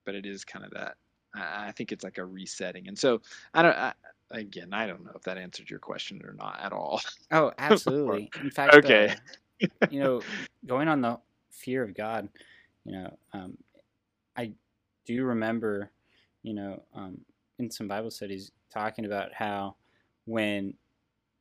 [0.05, 0.97] but it is kind of that.
[1.35, 3.21] I, I think it's like a resetting, and so
[3.55, 3.77] I don't.
[3.77, 3.93] I,
[4.31, 7.01] again, I don't know if that answered your question or not at all.
[7.31, 8.31] Oh, absolutely.
[8.41, 9.15] In fact, okay.
[9.63, 10.23] Uh, you know,
[10.67, 11.19] going on the
[11.51, 12.29] fear of God,
[12.85, 13.57] you know, um,
[14.37, 14.53] I
[15.07, 15.91] do remember,
[16.43, 17.21] you know, um,
[17.59, 19.77] in some Bible studies talking about how
[20.25, 20.75] when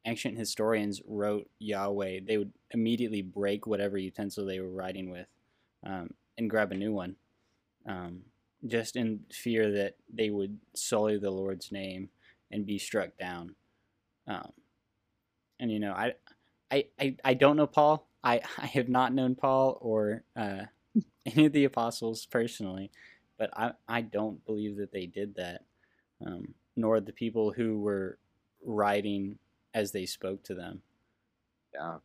[0.05, 5.27] ancient historians wrote Yahweh, they would immediately break whatever utensil they were writing with
[5.85, 7.15] um, and grab a new one,
[7.87, 8.21] um,
[8.65, 12.09] just in fear that they would sully the Lord's name
[12.51, 13.55] and be struck down.
[14.27, 14.51] Um,
[15.59, 16.13] and you know, I,
[16.71, 18.07] I, I, I don't know Paul.
[18.23, 20.65] I, I have not known Paul or uh,
[21.25, 22.91] any of the apostles personally,
[23.37, 25.63] but I, I don't believe that they did that,
[26.25, 28.17] um, nor the people who were
[28.63, 29.37] writing
[29.73, 30.81] as they spoke to them.
[31.73, 31.97] Yeah.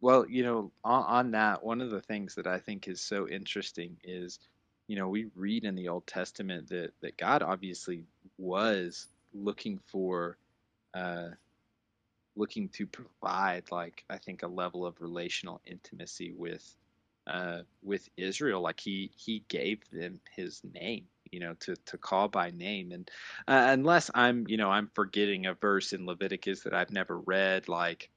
[0.00, 3.28] Well, you know, on, on that, one of the things that I think is so
[3.28, 4.38] interesting is,
[4.88, 8.02] you know, we read in the Old Testament that that God obviously
[8.38, 10.38] was looking for,
[10.94, 11.28] uh,
[12.36, 16.74] looking to provide, like I think, a level of relational intimacy with,
[17.26, 18.62] uh, with Israel.
[18.62, 23.10] Like he he gave them His name, you know, to to call by name, and
[23.46, 27.68] uh, unless I'm, you know, I'm forgetting a verse in Leviticus that I've never read,
[27.68, 28.08] like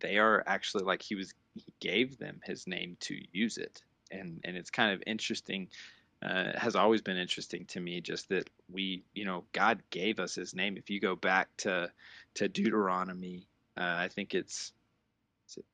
[0.00, 4.40] they are actually like he was he gave them his name to use it and
[4.44, 5.68] and it's kind of interesting
[6.22, 10.34] uh, has always been interesting to me just that we you know god gave us
[10.34, 11.90] his name if you go back to
[12.34, 13.46] to deuteronomy
[13.78, 14.72] uh, i think it's
[15.56, 15.64] it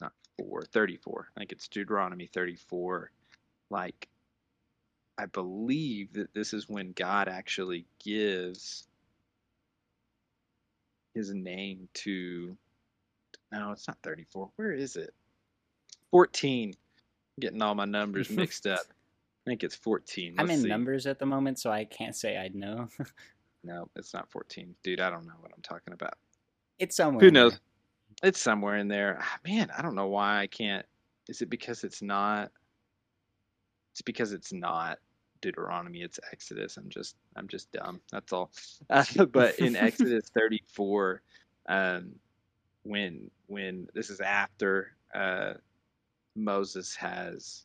[0.00, 3.10] not 4 34 i think it's deuteronomy 34
[3.70, 4.08] like
[5.18, 8.88] i believe that this is when god actually gives
[11.14, 12.56] his name to
[13.52, 14.50] no, it's not 34.
[14.56, 15.12] Where is it?
[16.12, 16.74] 14.
[17.40, 18.80] getting all my numbers mixed up.
[19.44, 20.34] I think it's 14.
[20.36, 20.68] Let's I'm in see.
[20.68, 22.88] numbers at the moment, so I can't say I'd know.
[23.64, 24.72] no, it's not 14.
[24.84, 26.14] Dude, I don't know what I'm talking about.
[26.78, 27.24] It's somewhere.
[27.24, 27.52] Who knows?
[27.52, 28.28] There.
[28.28, 29.18] It's somewhere in there.
[29.20, 30.86] Ah, man, I don't know why I can't.
[31.28, 32.52] Is it because it's not?
[33.92, 34.98] It's because it's not
[35.42, 36.78] Deuteronomy, it's Exodus.
[36.78, 38.00] I'm just I'm just dumb.
[38.10, 38.50] That's all.
[38.90, 41.22] Uh, but in Exodus 34,
[41.68, 42.12] um,
[42.84, 45.54] when when this is after uh,
[46.34, 47.64] Moses has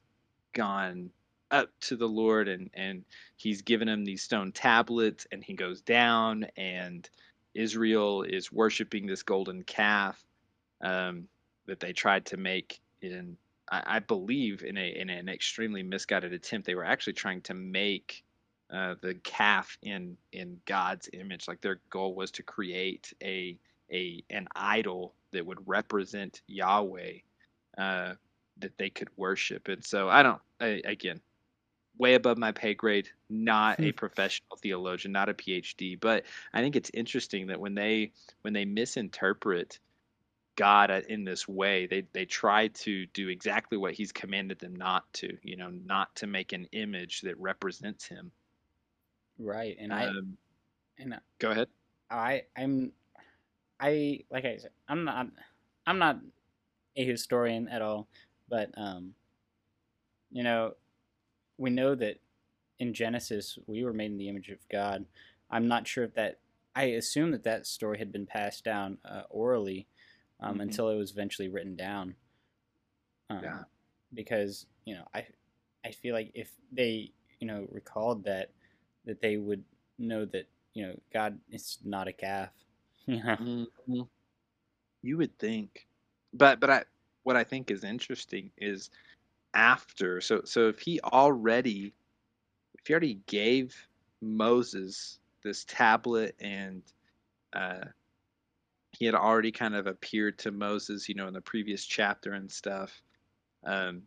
[0.54, 1.10] gone
[1.52, 3.06] up to the Lord and and
[3.38, 7.10] he's given him these stone tablets and he goes down and
[7.56, 10.22] Israel is worshiping this golden calf
[10.82, 11.28] um,
[11.66, 13.38] that they tried to make in
[13.72, 17.54] I, I believe in a in an extremely misguided attempt, they were actually trying to
[17.54, 18.24] make
[18.72, 21.48] uh, the calf in in God's image.
[21.48, 23.58] Like their goal was to create a
[23.92, 27.20] a an idol that would represent Yahweh
[27.78, 28.14] uh,
[28.60, 29.68] that they could worship.
[29.68, 30.42] And so I don't.
[30.60, 31.22] I, again,
[31.98, 33.10] way above my pay grade.
[33.30, 33.96] Not a hmm.
[33.96, 38.66] professional theologian, not a PhD, but I think it's interesting that when they when they
[38.66, 39.80] misinterpret
[40.58, 41.88] God in this way.
[41.88, 45.38] They they try to do exactly what He's commanded them not to.
[45.42, 48.32] You know, not to make an image that represents Him.
[49.40, 50.38] Right, and um,
[51.00, 51.70] I and go ahead.
[52.10, 52.92] I I'm
[53.80, 55.28] I like I said I'm not
[55.86, 56.20] I'm not
[56.98, 58.08] a historian at all,
[58.50, 59.14] but um,
[60.32, 60.74] you know,
[61.58, 62.20] we know that
[62.80, 65.06] in Genesis we were made in the image of God.
[65.50, 66.40] I'm not sure if that
[66.76, 69.88] I assume that that story had been passed down uh, orally
[70.40, 70.62] um, mm-hmm.
[70.62, 72.16] until it was eventually written down.
[73.30, 73.60] Um, yeah.
[74.14, 75.26] Because you know, I
[75.84, 78.52] I feel like if they you know recalled that
[79.06, 79.64] that they would
[79.98, 82.50] know that you know God is not a calf.
[83.10, 83.38] Yeah.
[83.38, 84.02] Mm-hmm.
[85.02, 85.88] You would think,
[86.34, 86.84] but but I
[87.28, 88.90] what I think is interesting is
[89.54, 91.94] after so so if he already
[92.80, 93.76] if he already gave
[94.22, 96.84] Moses this tablet and
[97.52, 97.84] uh,
[98.98, 102.50] he had already kind of appeared to Moses, you know, in the previous chapter and
[102.50, 103.02] stuff.
[103.66, 104.04] Um,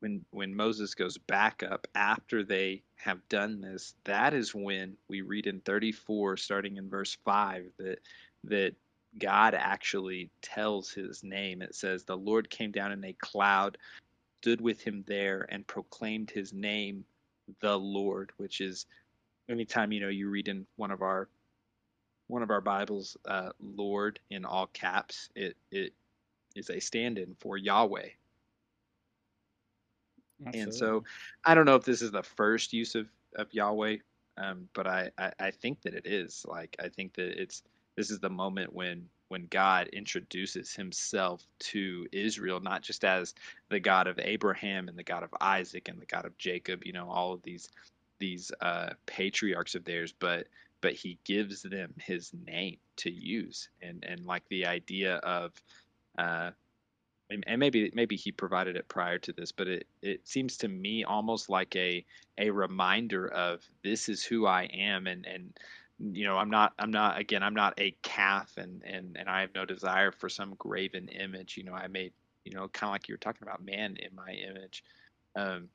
[0.00, 5.20] when when Moses goes back up after they have done this, that is when we
[5.20, 7.98] read in 34, starting in verse five, that
[8.44, 8.74] that
[9.18, 11.62] God actually tells his name.
[11.62, 13.78] It says, "The Lord came down in a cloud,
[14.42, 17.04] stood with him there, and proclaimed his name,
[17.60, 18.86] the Lord," which is
[19.48, 21.28] anytime you know you read in one of our
[22.28, 25.92] one of our Bibles, uh, Lord in all caps, it it
[26.54, 28.08] is a stand-in for Yahweh.
[30.46, 30.60] Absolutely.
[30.60, 31.04] And so,
[31.44, 33.98] I don't know if this is the first use of of Yahweh,
[34.38, 36.44] um, but I, I I think that it is.
[36.48, 37.62] Like I think that it's
[37.96, 43.34] this is the moment when when God introduces himself to Israel, not just as
[43.70, 46.92] the God of Abraham and the God of Isaac and the God of Jacob, you
[46.92, 47.68] know, all of these
[48.18, 50.46] these uh, patriarchs of theirs, but
[50.80, 53.68] but he gives them his name to use.
[53.82, 55.52] And and like the idea of
[56.18, 56.52] uh
[57.30, 61.02] and maybe maybe he provided it prior to this but it it seems to me
[61.04, 62.04] almost like a
[62.38, 65.58] a reminder of this is who I am and and
[65.98, 69.40] you know I'm not I'm not again I'm not a calf and and and I
[69.40, 72.12] have no desire for some graven image you know I made
[72.46, 74.84] you know, kind of like you were talking about, man in my image,
[75.34, 75.68] um,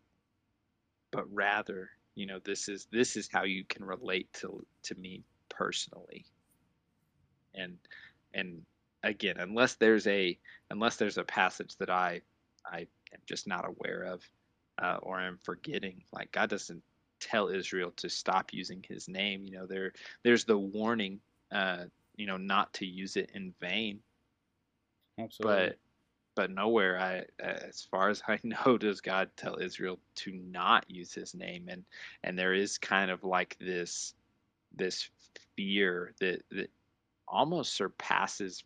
[1.12, 5.22] but rather, you know, this is this is how you can relate to to me
[5.50, 6.26] personally,
[7.54, 7.78] and
[8.34, 8.62] and
[9.04, 10.38] again, unless there's a
[10.70, 12.22] unless there's a passage that I
[12.66, 12.80] I
[13.14, 14.24] am just not aware of
[14.82, 16.82] uh, or I'm forgetting, like God doesn't
[17.22, 19.46] tell Israel to stop using His name.
[19.46, 19.94] You know, there
[20.24, 21.20] there's the warning,
[21.52, 21.86] uh,
[22.18, 24.00] you know, not to use it in vain.
[25.20, 25.68] Absolutely.
[25.68, 25.78] But
[26.34, 31.14] but nowhere, I as far as I know, does God tell Israel to not use
[31.14, 31.86] His name, and
[32.24, 34.14] and there is kind of like this
[34.76, 35.10] this
[35.56, 36.70] fear that that
[37.28, 38.64] almost surpasses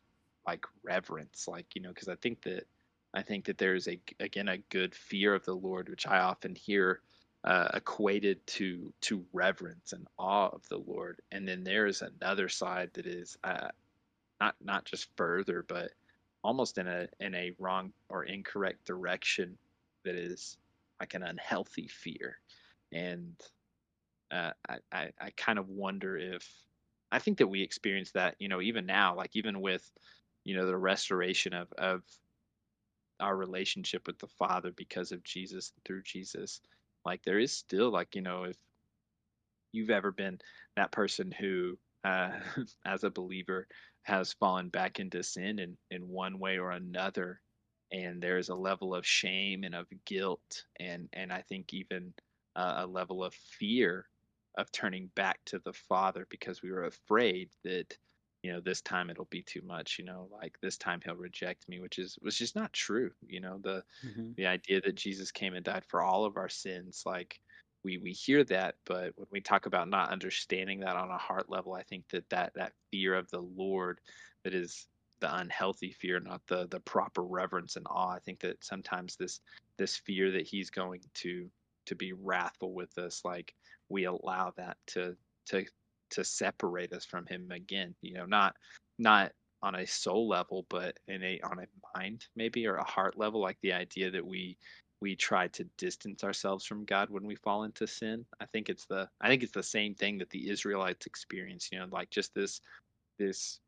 [0.47, 2.65] like reverence like you know because i think that
[3.13, 6.55] i think that there's a again a good fear of the lord which i often
[6.55, 7.01] hear
[7.45, 12.89] uh, equated to to reverence and awe of the lord and then there's another side
[12.93, 13.69] that is uh,
[14.41, 15.91] not not just further but
[16.43, 19.57] almost in a in a wrong or incorrect direction
[20.03, 20.57] that is
[20.99, 22.37] like an unhealthy fear
[22.91, 23.33] and
[24.31, 26.47] uh, I, I, I kind of wonder if
[27.11, 29.89] I think that we experience that, you know, even now, like even with,
[30.43, 32.03] you know, the restoration of of
[33.19, 36.61] our relationship with the Father because of Jesus and through Jesus.
[37.05, 38.57] Like there is still like, you know, if
[39.71, 40.39] you've ever been
[40.75, 42.31] that person who uh,
[42.85, 43.67] as a believer
[44.03, 47.41] has fallen back into sin in, in one way or another
[47.91, 52.13] and there's a level of shame and of guilt and and I think even
[52.55, 54.07] uh, a level of fear
[54.57, 57.97] of turning back to the Father because we were afraid that
[58.45, 61.67] you know this time it'll be too much you know like this time he'll reject
[61.67, 64.29] me which is was just not true you know the mm-hmm.
[64.37, 67.39] the idea that jesus came and died for all of our sins like
[67.83, 71.49] we we hear that but when we talk about not understanding that on a heart
[71.49, 73.99] level i think that that that fear of the lord
[74.43, 74.85] that is
[75.21, 79.39] the unhealthy fear not the the proper reverence and awe i think that sometimes this
[79.77, 81.49] this fear that he's going to
[81.87, 83.55] to be wrathful with us like
[83.89, 85.15] we allow that to
[85.47, 85.65] to
[86.15, 88.55] to separate us from him again you know not
[88.97, 93.17] not on a soul level but in a on a mind maybe or a heart
[93.17, 94.57] level like the idea that we
[95.01, 98.25] we try to distance ourselves from God when we fall into sin.
[98.39, 101.79] I think it's the I think it's the same thing that the Israelites experience, you
[101.79, 102.61] know, like just this
[103.19, 103.59] this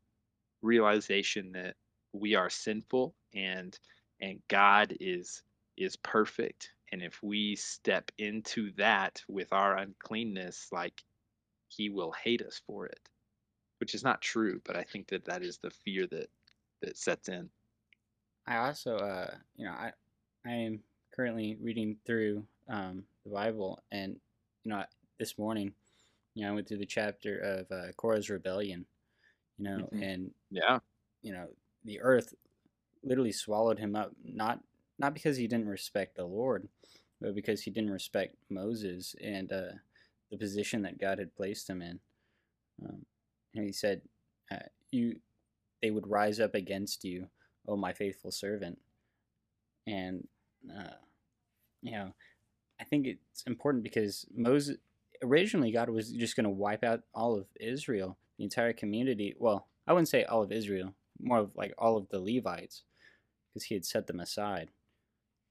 [0.62, 1.76] realization that
[2.12, 3.78] we are sinful and
[4.20, 5.42] and God is
[5.76, 11.02] is perfect and if we step into that with our uncleanness, like
[11.68, 13.00] he will hate us for it,
[13.78, 14.60] which is not true.
[14.64, 16.28] But I think that that is the fear that
[16.82, 17.48] that sets in.
[18.46, 19.92] I also, uh, you know, I
[20.46, 20.80] I am
[21.14, 24.16] currently reading through um, the Bible, and
[24.64, 24.84] you know,
[25.18, 25.72] this morning,
[26.34, 28.86] you know, I went through the chapter of uh, Korah's rebellion,
[29.58, 30.02] you know, mm-hmm.
[30.02, 30.78] and yeah,
[31.22, 31.48] you know,
[31.84, 32.34] the earth
[33.02, 34.60] literally swallowed him up, not
[34.98, 36.68] not because he didn't respect the Lord,
[37.20, 39.72] but because he didn't respect Moses and uh,
[40.30, 42.00] the position that God had placed him in.
[42.84, 43.04] Um,
[43.54, 44.02] and he said,
[44.50, 45.16] uh, "You,
[45.82, 47.28] they would rise up against you,
[47.66, 48.78] oh my faithful servant."
[49.86, 50.26] And
[50.70, 50.94] uh,
[51.82, 52.12] you know,
[52.80, 54.76] I think it's important because Moses
[55.22, 59.34] originally God was just going to wipe out all of Israel, the entire community.
[59.38, 62.82] Well, I wouldn't say all of Israel, more of like all of the Levites,
[63.48, 64.70] because He had set them aside.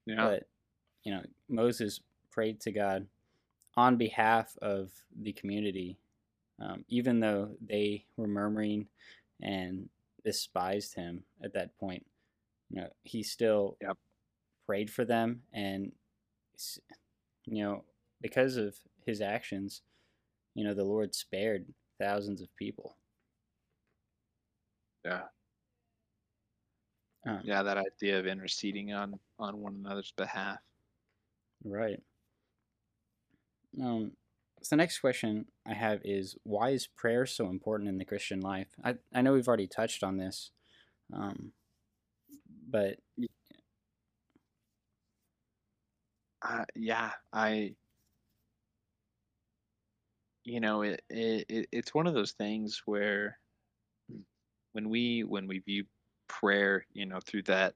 [0.06, 0.24] Yeah.
[0.24, 0.48] But
[1.04, 2.00] you know, Moses
[2.30, 3.06] prayed to God
[3.78, 4.90] on behalf of
[5.22, 5.96] the community,
[6.60, 8.88] um, even though they were murmuring
[9.40, 9.88] and
[10.24, 12.04] despised him at that point.
[12.70, 13.96] You know, he still yep.
[14.66, 15.92] prayed for them, and
[17.44, 17.84] you know,
[18.20, 18.74] because of
[19.06, 19.82] his actions,
[20.56, 21.64] you know, the Lord spared
[22.00, 22.96] thousands of people.
[25.04, 25.20] Yeah.
[27.24, 30.58] Um, yeah, that idea of interceding on on one another's behalf.
[31.62, 32.02] Right.
[33.80, 34.12] Um,
[34.62, 38.40] so the next question I have is why is prayer so important in the Christian
[38.40, 38.68] life?
[38.84, 40.50] I, I know we've already touched on this,
[41.12, 41.52] um,
[42.68, 42.98] but
[46.42, 47.74] uh, yeah, I
[50.44, 53.38] you know it, it it's one of those things where
[54.72, 55.84] when we when we view
[56.28, 57.74] prayer, you know, through that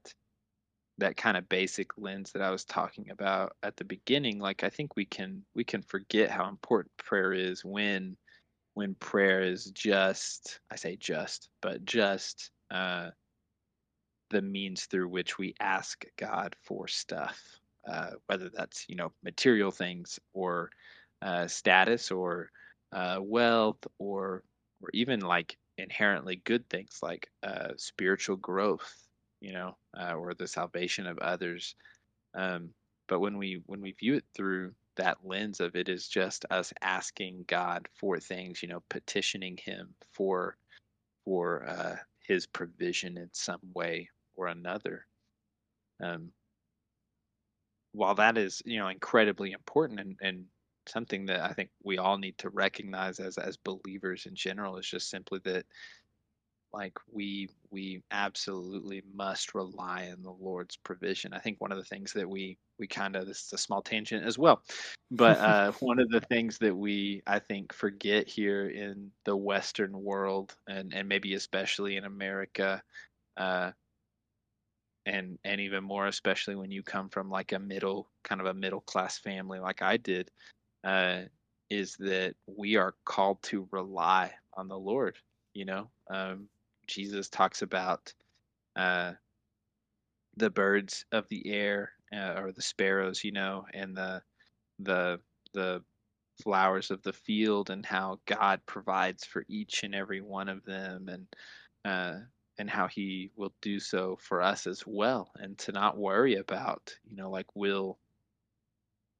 [0.99, 4.69] that kind of basic lens that I was talking about at the beginning, like I
[4.69, 8.15] think we can we can forget how important prayer is when
[8.75, 13.09] when prayer is just I say just, but just uh,
[14.29, 17.39] the means through which we ask God for stuff,
[17.87, 20.69] uh, whether that's you know material things or
[21.21, 22.51] uh, status or
[22.91, 24.43] uh, wealth or
[24.81, 29.02] or even like inherently good things like uh, spiritual growth
[29.43, 31.75] you know, uh, or the salvation of others.
[32.33, 32.69] Um,
[33.07, 36.71] but when we when we view it through that lens of it is just us
[36.81, 40.55] asking God for things, you know, petitioning Him for
[41.25, 45.05] for uh, His provision in some way or another.
[46.01, 46.31] Um,
[47.91, 50.45] while that is, you know, incredibly important and, and
[50.87, 54.87] something that I think we all need to recognize as as believers in general is
[54.87, 55.65] just simply that
[56.73, 61.33] like we we absolutely must rely on the Lord's provision.
[61.33, 63.81] I think one of the things that we we kind of this is a small
[63.81, 64.63] tangent as well,
[65.11, 69.93] but uh, one of the things that we I think forget here in the Western
[70.03, 72.81] world and and maybe especially in America,
[73.37, 73.71] uh,
[75.05, 78.53] and and even more especially when you come from like a middle kind of a
[78.53, 80.31] middle class family like I did,
[80.83, 81.23] uh,
[81.69, 85.17] is that we are called to rely on the Lord.
[85.53, 86.47] You know, um,
[86.87, 88.13] Jesus talks about
[88.75, 89.13] uh,
[90.37, 94.21] the birds of the air uh, or the sparrows, you know, and the
[94.79, 95.19] the
[95.53, 95.83] the
[96.41, 101.07] flowers of the field and how God provides for each and every one of them
[101.09, 101.27] and
[101.85, 102.19] uh,
[102.57, 106.95] and how he will do so for us as well and to not worry about
[107.03, 107.97] you know like will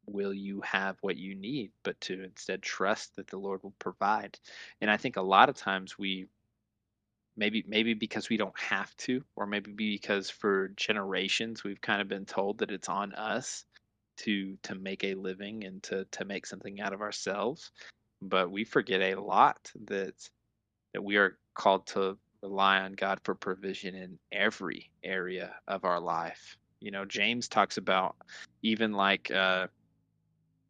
[0.05, 4.37] will you have what you need but to instead trust that the lord will provide.
[4.81, 6.27] And i think a lot of times we
[7.35, 12.07] maybe maybe because we don't have to or maybe because for generations we've kind of
[12.07, 13.65] been told that it's on us
[14.17, 17.71] to to make a living and to to make something out of ourselves
[18.21, 20.29] but we forget a lot that
[20.93, 25.99] that we are called to rely on God for provision in every area of our
[25.99, 26.57] life.
[26.81, 28.15] You know, James talks about
[28.61, 29.67] even like uh,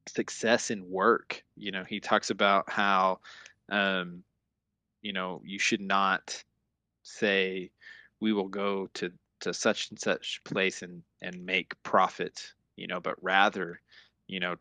[0.07, 1.43] success in work.
[1.57, 3.19] You know, he talks about how,
[3.69, 4.23] um,
[5.01, 6.43] you know, you should not
[7.03, 7.71] say,
[8.19, 12.99] we will go to, to such and such place and, and make profit, you know,
[12.99, 13.79] but rather,
[14.27, 14.55] you know,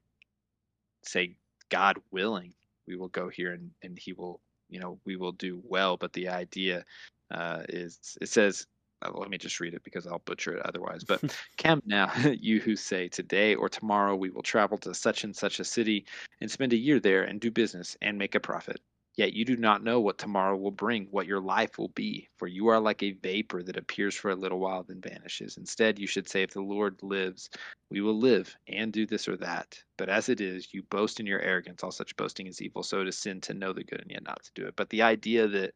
[1.05, 1.37] say,
[1.69, 2.53] God willing,
[2.87, 6.13] we will go here and, and he will you know we will do well but
[6.15, 6.85] the idea
[7.31, 8.67] uh, is it says
[9.03, 11.03] uh, let me just read it because I'll butcher it otherwise.
[11.05, 15.35] But come now, you who say, Today or tomorrow we will travel to such and
[15.35, 16.05] such a city
[16.41, 18.81] and spend a year there and do business and make a profit.
[19.15, 22.49] Yet you do not know what tomorrow will bring, what your life will be, for
[22.49, 25.59] you are like a vapor that appears for a little while then vanishes.
[25.59, 27.51] Instead, you should say, If the Lord lives,
[27.91, 29.79] we will live and do this or that.
[29.99, 31.83] But as it is, you boast in your arrogance.
[31.83, 32.83] All such boasting is evil.
[32.83, 34.77] So it is sin to know the good and yet not to do it.
[34.77, 35.75] But the idea that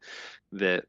[0.53, 0.85] that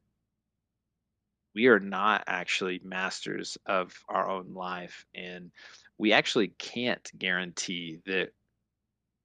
[1.55, 5.51] we are not actually masters of our own life and
[5.99, 8.31] we actually can't guarantee that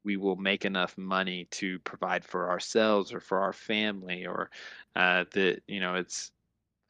[0.04, 4.50] we will make enough money to provide for ourselves or for our family or
[4.96, 6.32] uh, that you know it's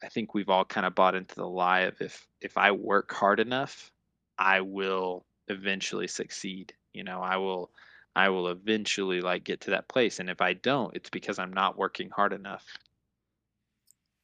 [0.02, 3.12] i think we've all kind of bought into the lie of if if i work
[3.12, 3.90] hard enough
[4.38, 7.70] i will eventually succeed you know i will
[8.16, 11.52] i will eventually like get to that place and if i don't it's because i'm
[11.52, 12.64] not working hard enough.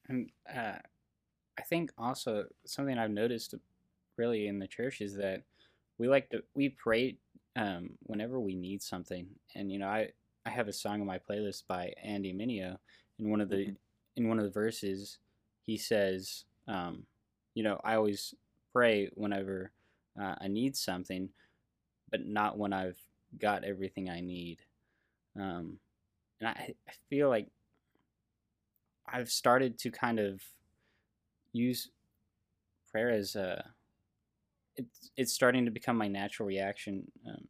[0.08, 0.78] And uh,
[1.58, 3.54] i think also something i've noticed
[4.16, 5.42] really in the church is that
[5.98, 7.16] we like to we pray
[7.56, 9.26] um, whenever we need something.
[9.54, 10.10] And you know, I
[10.46, 12.76] I have a song on my playlist by Andy Mineo,
[13.18, 13.72] In one of the mm-hmm.
[14.16, 15.18] in one of the verses,
[15.66, 17.04] he says, um,
[17.54, 18.34] you know, I always
[18.72, 19.72] pray whenever
[20.20, 21.28] uh, I need something,
[22.10, 22.98] but not when I've
[23.38, 24.60] got everything I need.
[25.36, 25.78] Um,
[26.40, 27.48] and I, I feel like
[29.06, 30.40] I've started to kind of
[31.52, 31.90] use
[32.90, 33.64] prayer as a
[34.76, 37.46] it's it's starting to become my natural reaction um,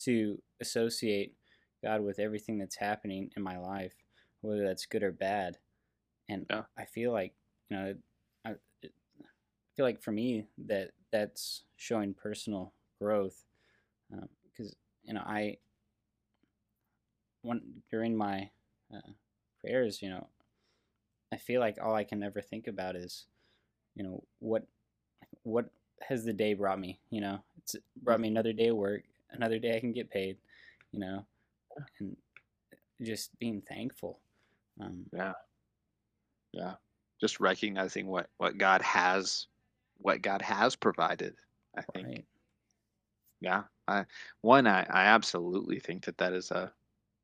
[0.00, 1.34] to associate
[1.82, 3.92] God with everything that's happening in my life,
[4.40, 5.58] whether that's good or bad.
[6.28, 6.62] And yeah.
[6.76, 7.34] I feel like
[7.70, 7.94] you know,
[8.44, 8.88] I, I
[9.76, 13.44] feel like for me that that's showing personal growth
[14.10, 15.58] because um, you know I
[17.42, 18.50] when during my
[18.94, 19.12] uh,
[19.60, 20.26] prayers, you know,
[21.32, 23.26] I feel like all I can ever think about is,
[23.94, 24.66] you know, what
[25.42, 25.70] what
[26.06, 26.98] has the day brought me?
[27.10, 30.36] You know, it's brought me another day of work, another day I can get paid.
[30.92, 31.26] You know,
[31.98, 32.16] and
[33.02, 34.20] just being thankful.
[34.80, 35.32] Um, yeah,
[36.52, 36.74] yeah.
[37.20, 39.46] Just recognizing what what God has,
[39.98, 41.34] what God has provided.
[41.76, 42.06] I think.
[42.06, 42.24] Right.
[43.40, 44.04] Yeah, I
[44.40, 46.72] one I I absolutely think that that is a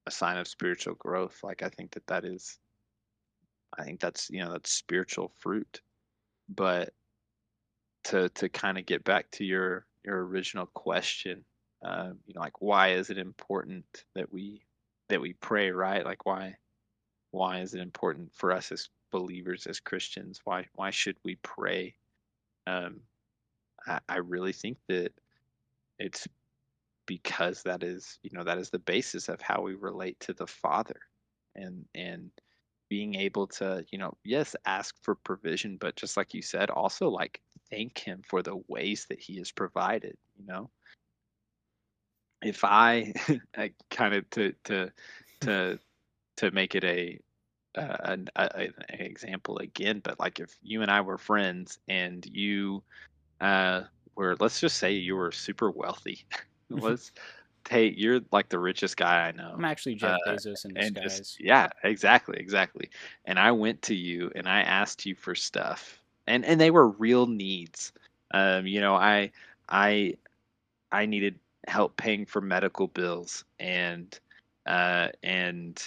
[0.07, 1.41] a sign of spiritual growth.
[1.43, 2.59] Like I think that that is.
[3.77, 5.81] I think that's you know that's spiritual fruit,
[6.49, 6.93] but
[8.05, 11.45] to to kind of get back to your your original question,
[11.85, 14.63] uh, you know, like why is it important that we
[15.09, 16.05] that we pray, right?
[16.05, 16.57] Like why
[17.31, 20.41] why is it important for us as believers, as Christians?
[20.45, 21.95] Why why should we pray?
[22.67, 23.01] um,
[23.87, 25.13] I, I really think that
[25.99, 26.27] it's
[27.07, 30.47] because that is you know that is the basis of how we relate to the
[30.47, 31.01] Father,
[31.55, 32.31] and and
[32.89, 37.09] being able to you know yes ask for provision, but just like you said, also
[37.09, 37.41] like
[37.71, 40.17] thank Him for the ways that He has provided.
[40.39, 40.71] You know,
[42.43, 43.13] if I,
[43.57, 44.93] I kind of to to
[45.41, 45.79] to
[46.37, 47.19] to make it a
[47.77, 52.25] uh, an, a, an example again, but like if you and I were friends and
[52.27, 52.83] you
[53.41, 53.83] uh,
[54.15, 56.25] were, let's just say you were super wealthy,
[56.71, 57.13] let's
[57.65, 59.55] take you're like the richest guy I know.
[59.55, 61.19] I'm actually Jeff uh, Bezos in disguise.
[61.19, 62.91] Just, yeah, exactly, exactly.
[63.25, 66.89] And I went to you and I asked you for stuff, and and they were
[66.89, 67.93] real needs.
[68.33, 69.31] Um, you know, I
[69.69, 70.17] I
[70.93, 74.19] I needed help paying for medical bills and
[74.67, 75.83] uh, and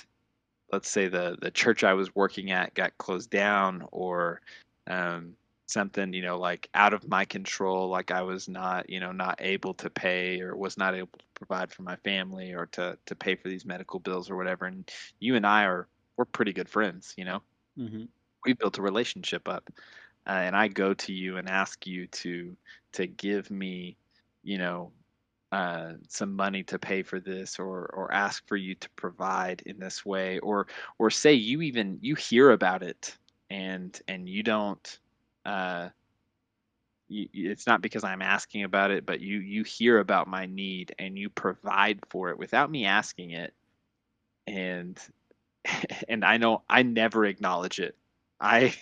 [0.71, 4.41] let's say the the church I was working at got closed down or
[4.87, 5.33] um,
[5.65, 9.37] something you know like out of my control like I was not you know not
[9.39, 13.15] able to pay or was not able to provide for my family or to to
[13.15, 16.69] pay for these medical bills or whatever and you and I are we're pretty good
[16.69, 17.41] friends you know
[17.77, 18.03] mm-hmm.
[18.45, 19.69] we built a relationship up
[20.27, 22.55] uh, and I go to you and ask you to
[22.93, 23.97] to give me
[24.43, 24.91] you know
[25.51, 29.79] uh, some money to pay for this or or ask for you to provide in
[29.79, 30.67] this way or
[30.99, 33.17] or say you even you hear about it
[33.49, 34.99] and and you don't
[35.45, 35.89] uh
[37.09, 40.93] you, it's not because I'm asking about it but you you hear about my need
[40.99, 43.53] and you provide for it without me asking it.
[44.47, 44.99] And
[46.09, 47.95] and I know I never acknowledge it.
[48.41, 48.75] I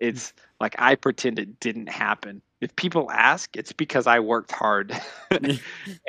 [0.00, 0.32] it's
[0.62, 4.98] like I pretend it didn't happen if people ask, it's because I worked hard
[5.30, 5.58] and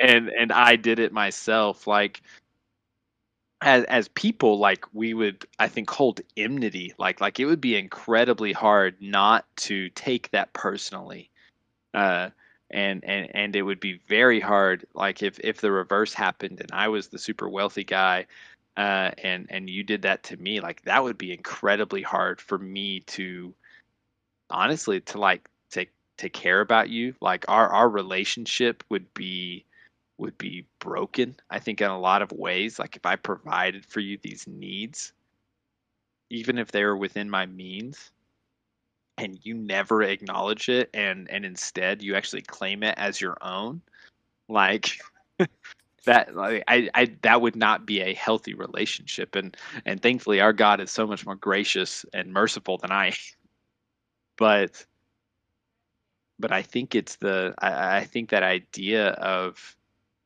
[0.00, 1.88] and I did it myself.
[1.88, 2.22] Like
[3.60, 6.94] as as people, like we would I think hold enmity.
[6.96, 11.28] Like like it would be incredibly hard not to take that personally.
[11.92, 12.30] Uh
[12.70, 16.70] and and and it would be very hard like if if the reverse happened and
[16.72, 18.26] I was the super wealthy guy
[18.76, 22.58] uh and and you did that to me like that would be incredibly hard for
[22.58, 23.54] me to
[24.54, 29.64] honestly to like take to care about you like our our relationship would be
[30.16, 32.78] would be broken i think in a lot of ways.
[32.78, 35.12] Like if i provided for you these needs
[36.30, 38.10] even if they were within my means
[39.18, 43.80] and you never acknowledge it and and instead you actually claim it as your own
[44.48, 44.98] like
[46.04, 49.34] that like I, I that would not be a healthy relationship.
[49.34, 53.12] And and thankfully our god is so much more gracious and merciful than i
[54.36, 54.84] but
[56.38, 59.76] but I think it's the I, I think that idea of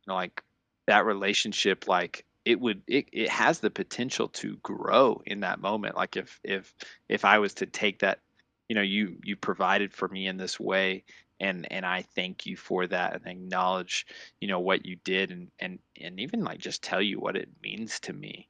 [0.06, 0.42] you know, like
[0.86, 5.96] that relationship like it would it, it has the potential to grow in that moment.
[5.96, 6.74] Like if if
[7.09, 8.20] if I was to take that
[8.68, 11.04] you know you you provided for me in this way
[11.40, 14.06] and and I thank you for that and acknowledge
[14.40, 17.48] you know what you did and and and even like just tell you what it
[17.62, 18.48] means to me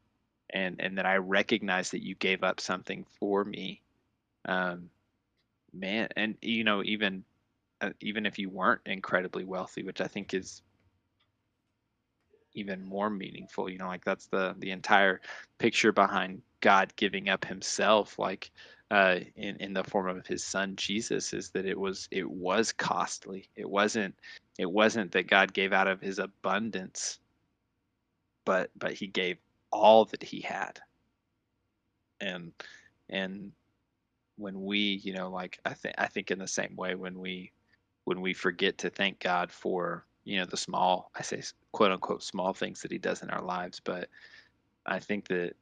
[0.51, 3.83] and and that I recognize that you gave up something for me
[4.47, 4.91] um
[5.79, 7.25] man and you know even
[7.81, 10.63] uh, even if you weren't incredibly wealthy, which I think is
[12.55, 13.69] even more meaningful.
[13.69, 15.21] You know, like that's the the entire
[15.59, 18.51] picture behind God giving up Himself, like
[18.91, 22.73] uh, in in the form of His Son Jesus, is that it was it was
[22.73, 23.49] costly.
[23.57, 24.15] It wasn't
[24.59, 27.21] it wasn't that God gave out of His abundance,
[28.45, 29.39] but but He gave
[29.71, 30.81] all that He had.
[32.21, 32.53] And
[33.09, 33.53] and
[34.39, 37.53] when we, you know, like I think I think in the same way when we
[38.05, 42.23] when we forget to thank God for you know the small I say quote unquote
[42.23, 43.81] small things that He does in our lives.
[43.81, 44.09] But
[44.87, 45.55] I think that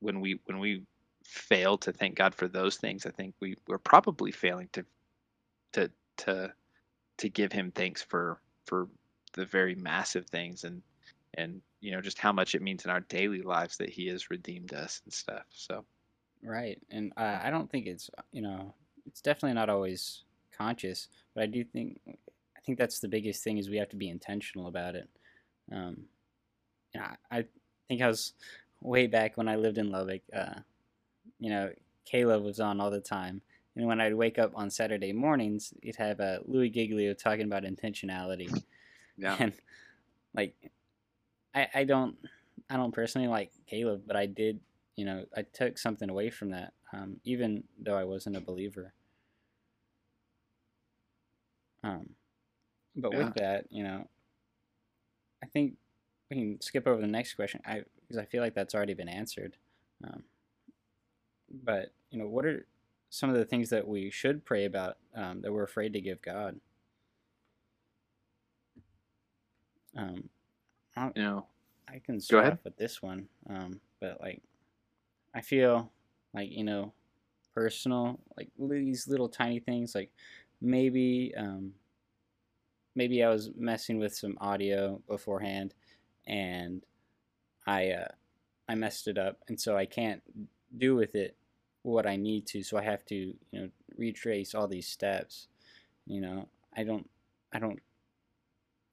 [0.00, 0.82] when we when we
[1.24, 4.84] fail to thank God for those things, I think we we're probably failing to
[5.72, 6.52] to to
[7.18, 8.88] to give Him thanks for for
[9.34, 10.80] the very massive things and
[11.34, 14.30] and you know just how much it means in our daily lives that He has
[14.30, 15.44] redeemed us and stuff.
[15.50, 15.84] So.
[16.42, 18.74] Right, and uh, I don't think it's you know
[19.06, 20.22] it's definitely not always
[20.56, 23.96] conscious, but I do think I think that's the biggest thing is we have to
[23.96, 25.08] be intentional about it.
[25.72, 26.04] Um,
[26.94, 27.44] I, I
[27.88, 28.32] think I was
[28.80, 30.22] way back when I lived in Lubbock.
[30.34, 30.60] Uh,
[31.38, 31.70] you know,
[32.04, 33.42] K-LOVE was on all the time,
[33.74, 37.64] and when I'd wake up on Saturday mornings, you'd have uh, Louie Giglio talking about
[37.64, 38.62] intentionality.
[39.18, 39.36] Yeah.
[39.38, 39.52] And
[40.34, 40.54] like,
[41.54, 42.16] I I don't
[42.70, 44.60] I don't personally like K-LOVE, but I did
[44.96, 48.92] you know I took something away from that, um, even though I wasn't a believer.
[51.84, 52.10] Um,
[52.96, 53.18] but yeah.
[53.18, 54.08] with that, you know,
[55.42, 55.74] I think
[56.30, 57.60] we can skip over the next question.
[57.64, 59.56] I because I feel like that's already been answered.
[60.04, 60.24] Um,
[61.64, 62.66] but you know, what are
[63.10, 66.20] some of the things that we should pray about um, that we're afraid to give
[66.22, 66.60] God.
[69.96, 70.28] Um,
[70.96, 71.46] I, You know,
[71.88, 74.42] I can start off with this one, um, but like,
[75.36, 75.92] I feel
[76.34, 76.94] like you know,
[77.54, 80.10] personal, like these little tiny things, like
[80.62, 81.72] maybe, um,
[82.94, 85.74] maybe I was messing with some audio beforehand,
[86.26, 86.82] and
[87.66, 88.08] I, uh,
[88.66, 90.22] I messed it up, and so I can't
[90.76, 91.36] do with it
[91.82, 95.48] what I need to, so I have to, you know, retrace all these steps.
[96.06, 97.08] You know, I don't,
[97.52, 97.80] I don't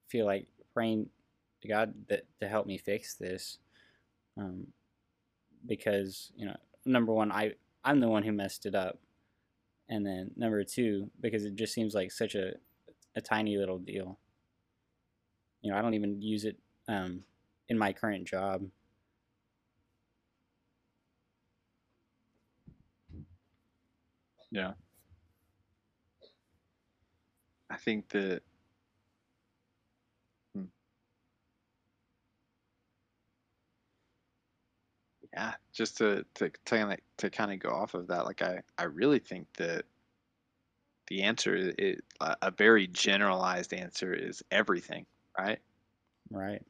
[0.08, 1.08] feel like praying
[1.62, 3.58] to God that to help me fix this,
[4.36, 4.66] um,
[5.66, 7.54] because you know, number one, I
[7.84, 8.98] I'm the one who messed it up,
[9.88, 12.54] and then number two, because it just seems like such a
[13.16, 14.18] a tiny little deal.
[15.62, 16.58] You know, I don't even use it
[16.88, 17.24] um,
[17.68, 18.62] in my current job.
[24.54, 24.72] yeah.
[27.68, 28.42] I think that
[35.34, 38.60] yeah, just to to kind of to kind of go off of that, like I
[38.78, 39.84] I really think that
[41.08, 45.06] the answer is a a very generalized answer is everything,
[45.36, 45.58] right?
[46.30, 46.62] Right.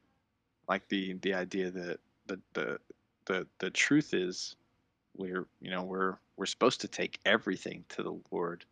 [0.66, 2.78] Like the the idea that the the
[3.26, 4.56] the the truth is
[5.14, 8.64] we're you know we're we're supposed to take everything to the Lord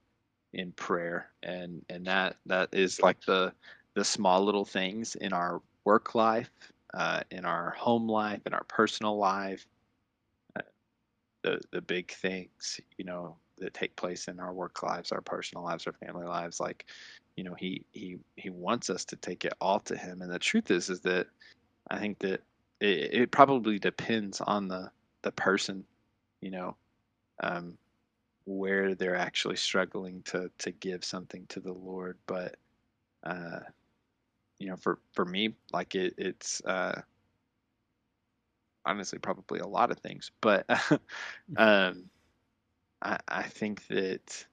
[0.55, 3.53] in prayer and and that that is like the
[3.95, 6.51] the small little things in our work life
[6.95, 9.67] uh, in our home life in our personal life
[11.43, 15.65] the the big things you know that take place in our work lives our personal
[15.65, 16.87] lives our family lives like
[17.37, 20.39] you know he he he wants us to take it all to him and the
[20.39, 21.27] truth is is that
[21.91, 22.43] i think that
[22.81, 24.91] it, it probably depends on the
[25.23, 25.85] the person
[26.41, 26.77] you know
[27.43, 27.77] um
[28.45, 32.19] where they're actually struggling to to give something to the Lord.
[32.27, 32.57] But
[33.25, 33.61] uh,
[34.59, 37.03] you know, for for me, like it, it's uh,
[38.93, 40.31] honestly probably a lot of things.
[40.41, 40.67] But
[41.57, 42.05] um,
[43.01, 44.47] I I think that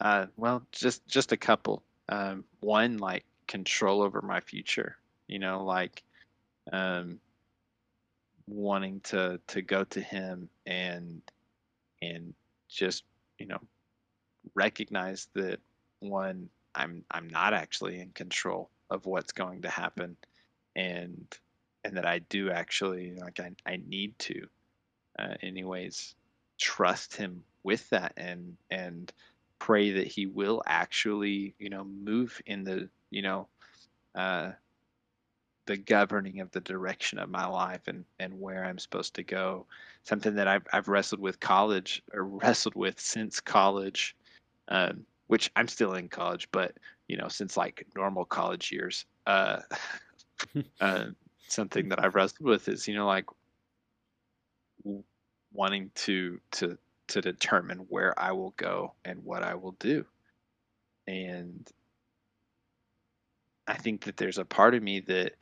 [0.00, 1.82] uh, well, just just a couple.
[2.08, 4.96] Um, one like control over my future.
[5.28, 6.02] You know, like
[6.72, 7.20] um,
[8.46, 11.20] wanting to to go to him and
[12.02, 12.34] and
[12.68, 13.04] just
[13.38, 13.60] you know
[14.54, 15.60] recognize that
[16.00, 20.16] one i'm i'm not actually in control of what's going to happen
[20.76, 21.38] and
[21.84, 24.46] and that i do actually like i, I need to
[25.18, 26.14] uh, anyways
[26.58, 29.12] trust him with that and and
[29.58, 33.48] pray that he will actually you know move in the you know
[34.14, 34.52] uh
[35.66, 39.66] the governing of the direction of my life and and where I'm supposed to go.
[40.02, 44.14] Something that I've I've wrestled with college or wrestled with since college,
[44.68, 46.72] um, which I'm still in college, but
[47.08, 49.06] you know since like normal college years.
[49.26, 49.60] Uh,
[50.80, 51.06] uh,
[51.48, 53.26] something that I've wrestled with is you know like
[55.52, 56.78] wanting to to
[57.08, 60.04] to determine where I will go and what I will do,
[61.06, 61.70] and
[63.66, 65.34] I think that there's a part of me that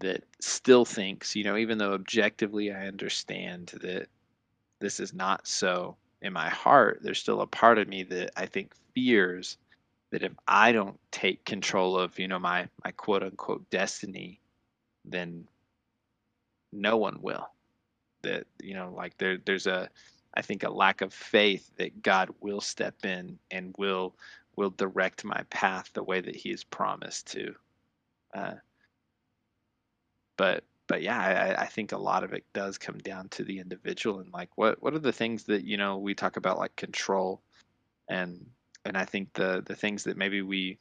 [0.00, 4.08] that still thinks, you know, even though objectively I understand that
[4.80, 8.46] this is not so in my heart, there's still a part of me that I
[8.46, 9.56] think fears
[10.10, 14.40] that if I don't take control of, you know, my my quote unquote destiny,
[15.04, 15.46] then
[16.72, 17.48] no one will.
[18.22, 19.88] That, you know, like there there's a
[20.34, 24.14] I think a lack of faith that God will step in and will
[24.56, 27.54] will direct my path the way that he has promised to.
[28.34, 28.54] Uh,
[30.36, 33.58] but but yeah, I, I think a lot of it does come down to the
[33.58, 36.74] individual and like what what are the things that you know we talk about like
[36.76, 37.42] control
[38.08, 38.46] and
[38.84, 40.78] and I think the the things that maybe we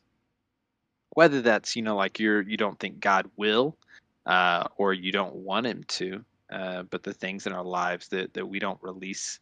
[1.12, 3.78] whether that's you know like you're you don't think God will
[4.26, 8.34] uh, or you don't want him to uh, but the things in our lives that
[8.34, 9.40] that we don't release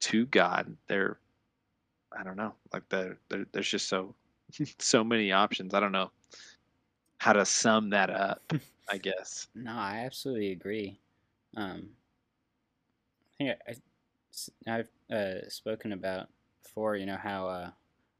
[0.00, 1.18] to God they're
[2.18, 4.14] I don't know like the there, there's just so
[4.78, 6.10] so many options I don't know
[7.18, 8.52] how to sum that up
[8.90, 10.98] I guess No, I absolutely agree.
[11.56, 11.88] Um,
[13.40, 16.28] I think I, I, have uh, spoken about
[16.62, 17.70] before, you know, how uh,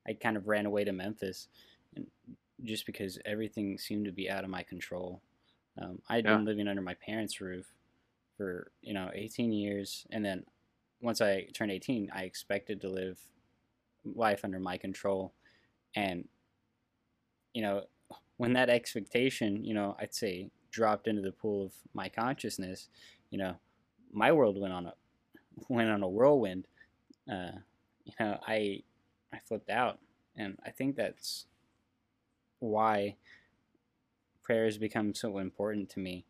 [0.06, 1.48] I kind of ran away to Memphis
[2.62, 5.22] just because everything seemed to be out of my control.
[5.80, 6.28] Um, i had Yeah.
[6.28, 7.74] been living under my parents' roof
[8.36, 10.06] for, you know, 18 years.
[10.10, 10.44] And then
[11.00, 13.20] once I turned 18, I expected to live
[14.04, 15.34] life under my control.
[15.96, 16.28] And,
[17.54, 17.86] you know,
[18.36, 22.88] when that expectation, you know, I'd say dropped into the pool of my consciousness,
[23.30, 23.56] you know,
[24.12, 24.94] my world went on a
[25.68, 26.66] went on a whirlwind,
[27.30, 27.52] uh,
[28.04, 28.82] you know, I
[29.32, 29.98] I flipped out,
[30.36, 31.46] and I think that's
[32.60, 33.16] why
[34.42, 36.24] prayer has become so important to me.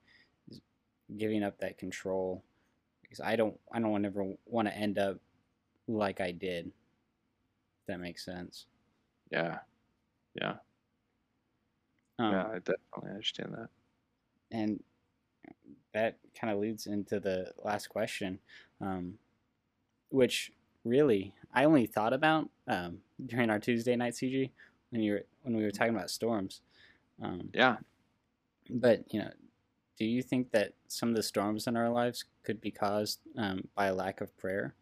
[1.16, 2.42] Giving up that control,
[3.02, 5.18] because I don't I don't ever want to end up
[5.86, 6.66] like I did.
[6.66, 8.66] If that makes sense.
[9.30, 9.58] Yeah.
[10.34, 10.54] Yeah.
[12.18, 13.68] Um, yeah, I definitely understand that.
[14.50, 14.82] and
[15.92, 18.38] that kind of leads into the last question,
[18.80, 19.18] um,
[20.10, 20.52] which
[20.84, 24.50] really I only thought about um, during our Tuesday night CG
[24.90, 26.62] when you were when we were talking about storms.
[27.22, 27.76] Um, Yeah.
[28.70, 29.30] but you know,
[29.98, 33.68] do you think that some of the storms in our lives could be caused um,
[33.74, 34.74] by a lack of prayer?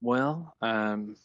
[0.00, 1.16] Well, um,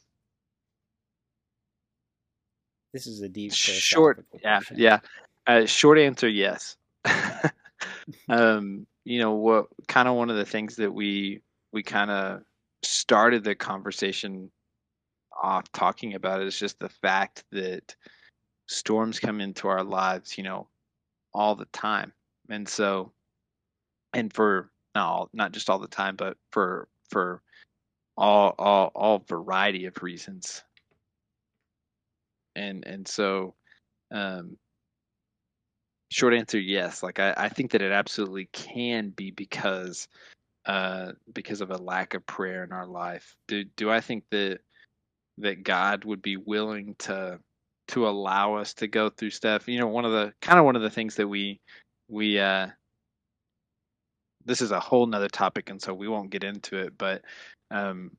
[2.93, 4.77] This is a deep short, yeah, question.
[4.79, 4.99] yeah.
[5.45, 6.75] Uh, short answer, yes.
[8.29, 9.65] um, you know what?
[9.87, 11.41] Kind of one of the things that we
[11.73, 12.41] we kind of
[12.83, 14.51] started the conversation
[15.41, 17.95] off talking about is just the fact that
[18.67, 20.67] storms come into our lives, you know,
[21.33, 22.13] all the time,
[22.51, 23.11] and so,
[24.13, 27.41] and for not all, not just all the time, but for for
[28.15, 30.63] all all all variety of reasons,
[32.55, 33.55] and and so,
[34.11, 34.55] um,
[36.09, 37.03] short answer, yes.
[37.03, 40.07] Like I, I think that it absolutely can be because
[40.65, 43.35] uh because of a lack of prayer in our life.
[43.47, 44.59] Do do I think that
[45.39, 47.39] that God would be willing to
[47.89, 49.67] to allow us to go through stuff?
[49.67, 51.59] You know, one of the kind of one of the things that we
[52.09, 52.67] we uh
[54.45, 57.23] this is a whole nother topic and so we won't get into it, but
[57.71, 58.11] um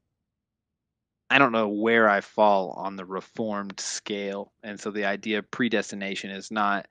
[1.31, 4.53] I don't know where I fall on the reformed scale.
[4.65, 6.87] And so the idea of predestination is not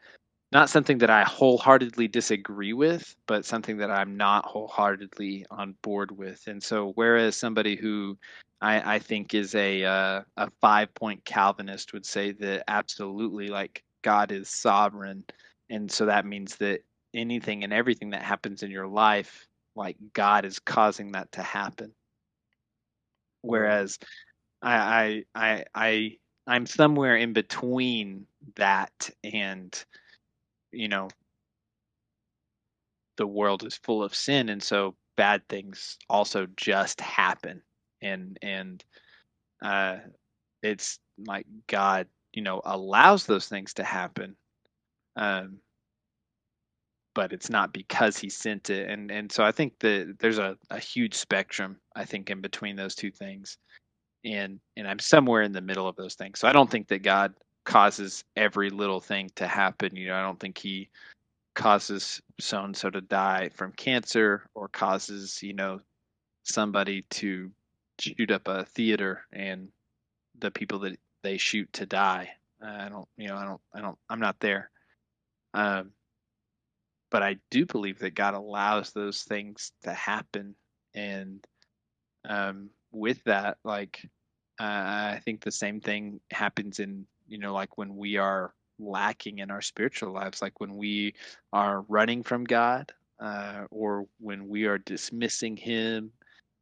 [0.51, 6.11] not something that I wholeheartedly disagree with, but something that I'm not wholeheartedly on board
[6.11, 6.47] with.
[6.47, 8.17] And so, whereas somebody who
[8.61, 13.83] I, I think is a uh, a five point Calvinist would say that absolutely, like
[14.01, 15.23] God is sovereign,
[15.69, 16.81] and so that means that
[17.13, 21.93] anything and everything that happens in your life, like God is causing that to happen.
[23.41, 23.99] Whereas
[24.61, 28.25] I I I, I I'm somewhere in between
[28.55, 29.85] that and
[30.71, 31.09] you know
[33.17, 37.61] the world is full of sin and so bad things also just happen.
[38.01, 38.83] And and
[39.61, 39.97] uh
[40.63, 44.37] it's like god you know allows those things to happen
[45.17, 45.57] um
[47.15, 48.89] but it's not because he sent it.
[48.89, 52.77] And and so i think that there's a, a huge spectrum i think in between
[52.77, 53.57] those two things.
[54.23, 56.39] And and i'm somewhere in the middle of those things.
[56.39, 57.33] So i don't think that god
[57.69, 60.89] causes every little thing to happen you know i don't think he
[61.53, 65.79] causes so and so to die from cancer or causes you know
[66.43, 67.51] somebody to
[67.99, 69.67] shoot up a theater and
[70.39, 72.29] the people that they shoot to die.
[72.61, 74.71] I don't you know i don't i don't i'm not there.
[75.53, 75.91] Um
[77.11, 80.55] but i do believe that god allows those things to happen.
[80.93, 81.45] And
[82.27, 83.99] um with that like
[84.59, 89.39] uh, i think the same thing happens in you know like when we are lacking
[89.39, 91.13] in our spiritual lives, like when we
[91.53, 96.11] are running from God uh, or when we are dismissing Him.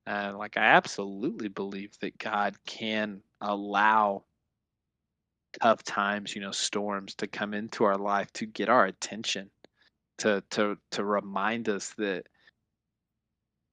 [0.05, 4.23] Uh, like, I absolutely believe that God can allow
[5.61, 9.49] tough times, you know, storms to come into our life to get our attention,
[10.19, 12.27] to to to remind us that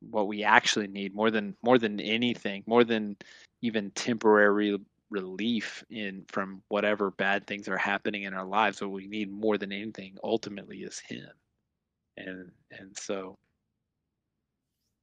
[0.00, 3.16] what we actually need more than more than anything, more than
[3.62, 4.78] even temporary
[5.14, 9.56] relief in from whatever bad things are happening in our lives what we need more
[9.56, 11.30] than anything ultimately is him.
[12.16, 13.38] And and so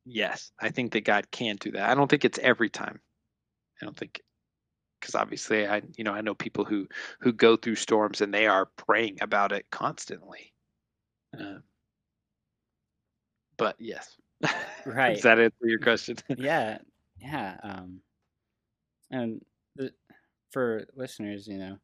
[0.06, 1.90] yes i think that god can do that.
[1.90, 3.00] I don't think it's every time.
[3.82, 4.22] I don't think
[5.00, 6.88] because obviously i you know i know people who
[7.22, 10.54] who go through storms and they are praying about it constantly.
[11.40, 11.64] Um,
[13.58, 14.18] but yes.
[14.84, 15.14] Right.
[15.14, 16.18] does that answer your question?
[16.36, 16.80] Yeah,
[17.20, 17.58] yeah.
[17.62, 18.02] Um,
[19.12, 19.42] and
[20.52, 21.78] for listeners, you know,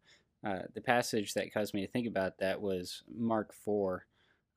[0.45, 4.05] uh, the passage that caused me to think about that was Mark four.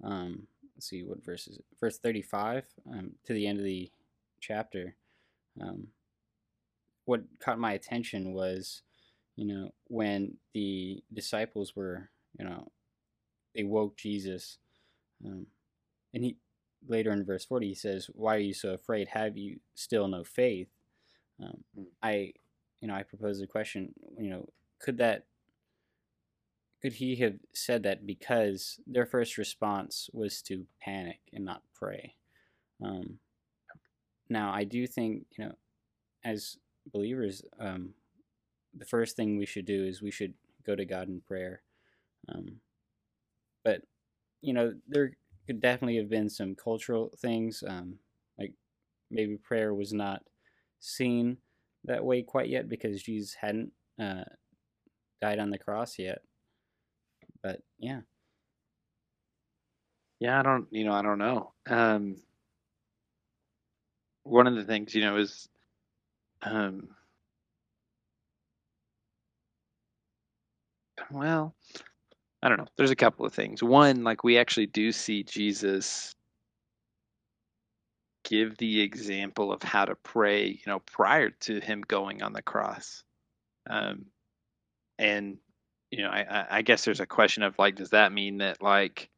[0.05, 0.47] Um,
[0.77, 1.65] let's see what verse is it?
[1.81, 3.91] Verse thirty five um, to the end of the
[4.41, 4.95] chapter.
[5.61, 5.89] Um,
[7.07, 8.83] what caught my attention was,
[9.37, 12.09] you know, when the disciples were,
[12.39, 12.69] you know,
[13.55, 14.59] they woke Jesus,
[15.25, 15.47] um,
[16.15, 16.37] and he
[16.89, 20.25] later in verse 40 he says why are you so afraid have you still no
[20.25, 20.69] faith
[21.43, 21.87] um, Mm.
[22.03, 22.33] i
[22.81, 24.49] you know i propose the question you know
[24.81, 25.25] could that
[26.81, 32.15] could he have said that because their first response was to panic and not pray?
[32.83, 33.19] Um,
[34.29, 35.55] now, I do think, you know,
[36.25, 36.57] as
[36.91, 37.91] believers, um,
[38.75, 40.33] the first thing we should do is we should
[40.65, 41.63] go to God in prayer.
[42.29, 42.61] Um,
[43.63, 43.83] but,
[44.41, 45.13] you know, there
[45.47, 47.97] could definitely have been some cultural things, um,
[48.39, 48.55] like
[49.11, 50.23] maybe prayer was not
[50.79, 51.37] seen
[51.85, 54.25] that way quite yet because Jesus hadn't uh,
[55.21, 56.21] died on the cross yet.
[57.43, 58.01] But yeah.
[60.21, 61.53] Yeah, I don't, you know, I don't know.
[61.67, 62.17] Um,
[64.25, 65.49] one of the things, you know, is,
[66.43, 66.89] um,
[71.11, 71.55] well,
[72.43, 72.67] I don't know.
[72.77, 73.63] There's a couple of things.
[73.63, 76.15] One, like we actually do see Jesus
[78.31, 82.43] give the example of how to pray, you know, prior to him going on the
[82.43, 83.03] cross.
[83.69, 84.07] Um,
[84.99, 85.39] and
[85.91, 89.11] you know, I, I guess there's a question of like, does that mean that like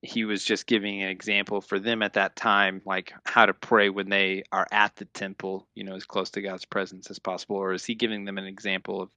[0.00, 3.90] he was just giving an example for them at that time, like how to pray
[3.90, 7.56] when they are at the temple, you know, as close to God's presence as possible,
[7.56, 9.10] or is he giving them an example of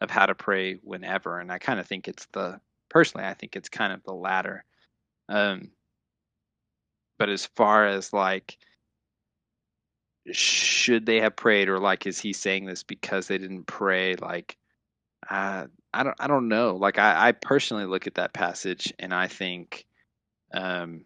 [0.00, 1.38] of how to pray whenever?
[1.40, 4.64] And I kind of think it's the personally, I think it's kind of the latter.
[5.28, 5.70] Um,
[7.18, 8.58] but as far as like
[10.32, 14.16] should they have prayed or like is he saying this because they didn't pray?
[14.16, 14.56] Like
[15.30, 16.76] uh, i don't i don't know.
[16.76, 19.86] Like I, I personally look at that passage and i think
[20.52, 21.04] um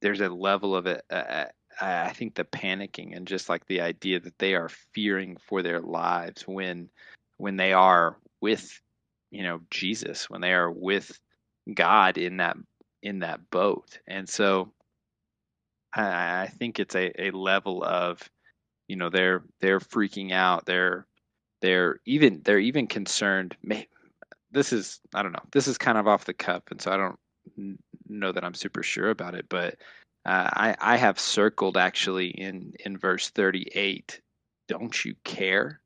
[0.00, 1.46] there's a level of it uh,
[1.80, 5.80] i think the panicking and just like the idea that they are fearing for their
[5.80, 6.88] lives when
[7.38, 8.80] when they are with
[9.30, 11.18] you know jesus when they are with
[11.72, 12.56] god in that
[13.02, 14.72] in that boat and so
[15.94, 18.28] I, I think it's a, a level of,
[18.88, 20.66] you know, they're they're freaking out.
[20.66, 21.06] They're
[21.62, 23.56] they're even they're even concerned.
[24.50, 25.42] This is I don't know.
[25.52, 27.18] This is kind of off the cuff, and so I don't
[28.08, 29.46] know that I'm super sure about it.
[29.48, 29.76] But
[30.26, 34.20] uh, I I have circled actually in in verse 38.
[34.68, 35.80] Don't you care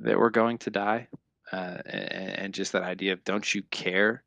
[0.00, 1.08] that we're going to die?
[1.52, 4.22] Uh, and, and just that idea of don't you care?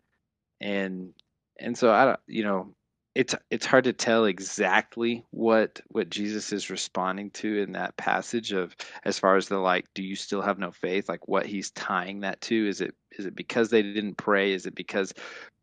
[0.61, 1.13] And
[1.59, 2.73] and so I don't you know
[3.15, 8.51] it's it's hard to tell exactly what what Jesus is responding to in that passage
[8.51, 11.09] of as far as the like do you still have no faith?
[11.09, 12.67] Like what he's tying that to?
[12.67, 14.53] Is it is it because they didn't pray?
[14.53, 15.13] Is it because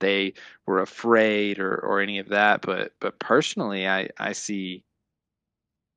[0.00, 0.34] they
[0.66, 2.62] were afraid or or any of that?
[2.62, 4.84] But but personally I I see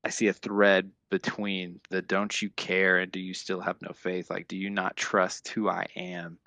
[0.04, 3.00] I see a thread between the don't you care?
[3.00, 4.30] and do you still have no faith?
[4.30, 6.38] Like do you not trust who I am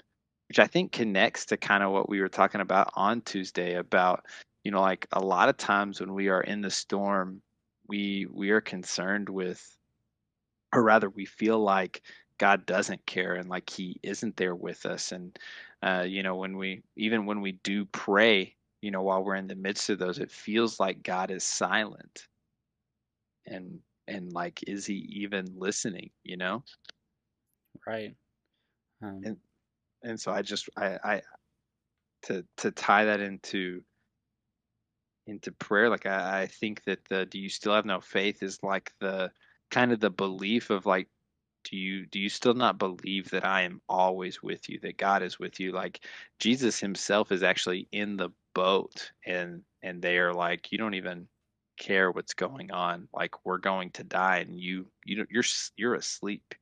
[0.53, 4.27] which I think connects to kind of what we were talking about on Tuesday about
[4.65, 7.41] you know like a lot of times when we are in the storm
[7.89, 9.79] we we are concerned with
[10.75, 12.03] or rather we feel like
[12.39, 15.13] god doesn't care and like he isn't there with us.
[15.13, 15.39] And
[15.83, 19.49] uh, you know when we even when we do pray you know while we're in
[19.49, 22.29] the midst of those it feels like god is silent.
[23.47, 26.65] And and like is he even listening you know?
[27.87, 28.15] Right.
[29.03, 29.37] Um, and
[30.03, 31.23] and so i just i i
[32.23, 33.83] to to tie that into
[35.27, 38.59] into prayer like I, I think that the do you still have no faith is
[38.63, 39.31] like the
[39.71, 41.09] kind of the belief of like
[41.65, 45.23] do you do you still not believe that i am always with you that god
[45.23, 45.71] is with you?
[45.73, 46.05] Like
[46.41, 51.29] jesus himself is actually in the boat and and they are like you don't even
[51.83, 53.09] care what's going on.
[53.13, 55.45] Like we're going to die and you you know you're
[55.77, 56.55] you're asleep.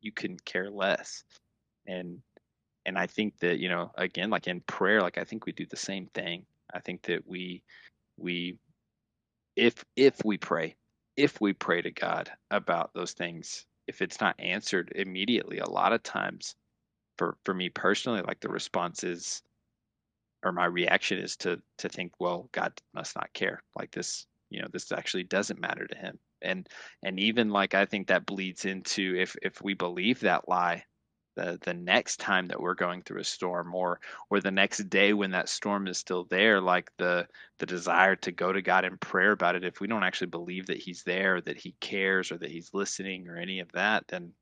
[0.00, 1.24] You can care less.
[1.86, 2.20] And
[2.86, 5.66] and i think that you know again like in prayer like i think we do
[5.66, 6.44] the same thing.
[6.74, 7.62] I think that we
[8.16, 8.56] we
[9.56, 10.74] if if we pray
[11.16, 15.92] if we pray to god about those things if it's not answered immediately a lot
[15.92, 16.56] of times
[17.18, 19.42] for for me personally like the response is
[20.42, 23.62] or my reaction is to to think well god must not care.
[23.76, 26.18] Like this you know this actually doesn't matter to him.
[26.42, 26.68] And
[27.02, 30.84] and even like i think that bleeds into if if we believe that lie
[31.34, 35.12] the the next time that we're going through a storm or or the next day
[35.12, 37.26] when that storm is still there like the
[37.58, 40.66] the desire to go to God in prayer about it if we don't actually believe
[40.66, 44.32] that he's there that he cares or that he's listening or any of that then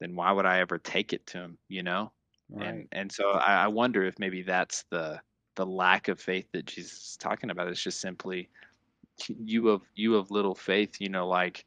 [0.00, 2.12] then why would I ever take it to him you know
[2.50, 2.68] right.
[2.68, 5.20] and and so I, I wonder if maybe that's the
[5.56, 8.48] the lack of faith that Jesus is talking about it's just simply
[9.28, 11.66] you of you of little faith you know like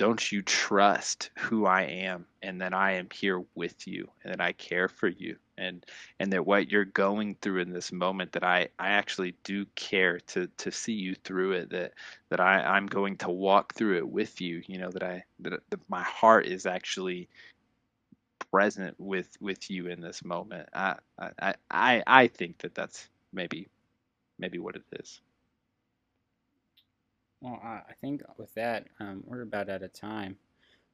[0.00, 4.40] don't you trust who I am and that I am here with you and that
[4.40, 5.84] I care for you and
[6.18, 10.18] and that what you're going through in this moment that I, I actually do care
[10.28, 11.92] to to see you through it that
[12.30, 15.60] that I, I'm going to walk through it with you you know that I that,
[15.68, 17.28] that my heart is actually
[18.50, 20.66] present with with you in this moment.
[20.72, 23.68] I I I, I think that that's maybe
[24.38, 25.20] maybe what it is
[27.40, 30.36] well, I think with that, um, we're about out of time.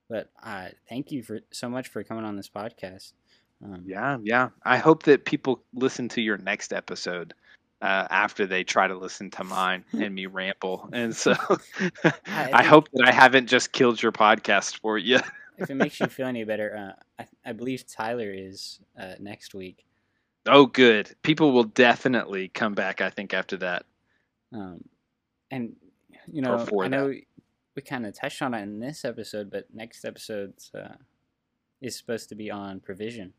[0.08, 3.12] But uh, thank you for so much for coming on this podcast.
[3.64, 4.50] Um, yeah, yeah.
[4.64, 7.34] I hope that people listen to your next episode
[7.82, 10.88] uh, after they try to listen to mine and me ramble.
[10.92, 11.34] And so
[12.04, 12.12] I,
[12.52, 15.18] I, hope that I haven't just killed your podcast for you.
[15.58, 19.54] if it makes you feel any better, uh, I, I, believe Tyler is uh, next
[19.54, 19.84] week.
[20.46, 21.14] Oh, good.
[21.22, 23.00] People will definitely come back.
[23.00, 23.84] I think after that.
[24.52, 24.84] Um,
[25.50, 25.74] and
[26.32, 27.22] you know, I know that.
[27.74, 30.94] we kind of touched on it in this episode, but next episode uh,
[31.80, 33.32] is supposed to be on provision.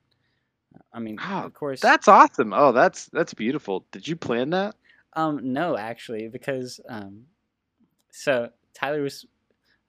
[0.93, 2.53] I mean, oh, of course, that's awesome.
[2.53, 3.85] Oh, that's that's beautiful.
[3.91, 4.75] Did you plan that?
[5.13, 7.23] Um, no, actually, because um,
[8.11, 9.25] so Tyler was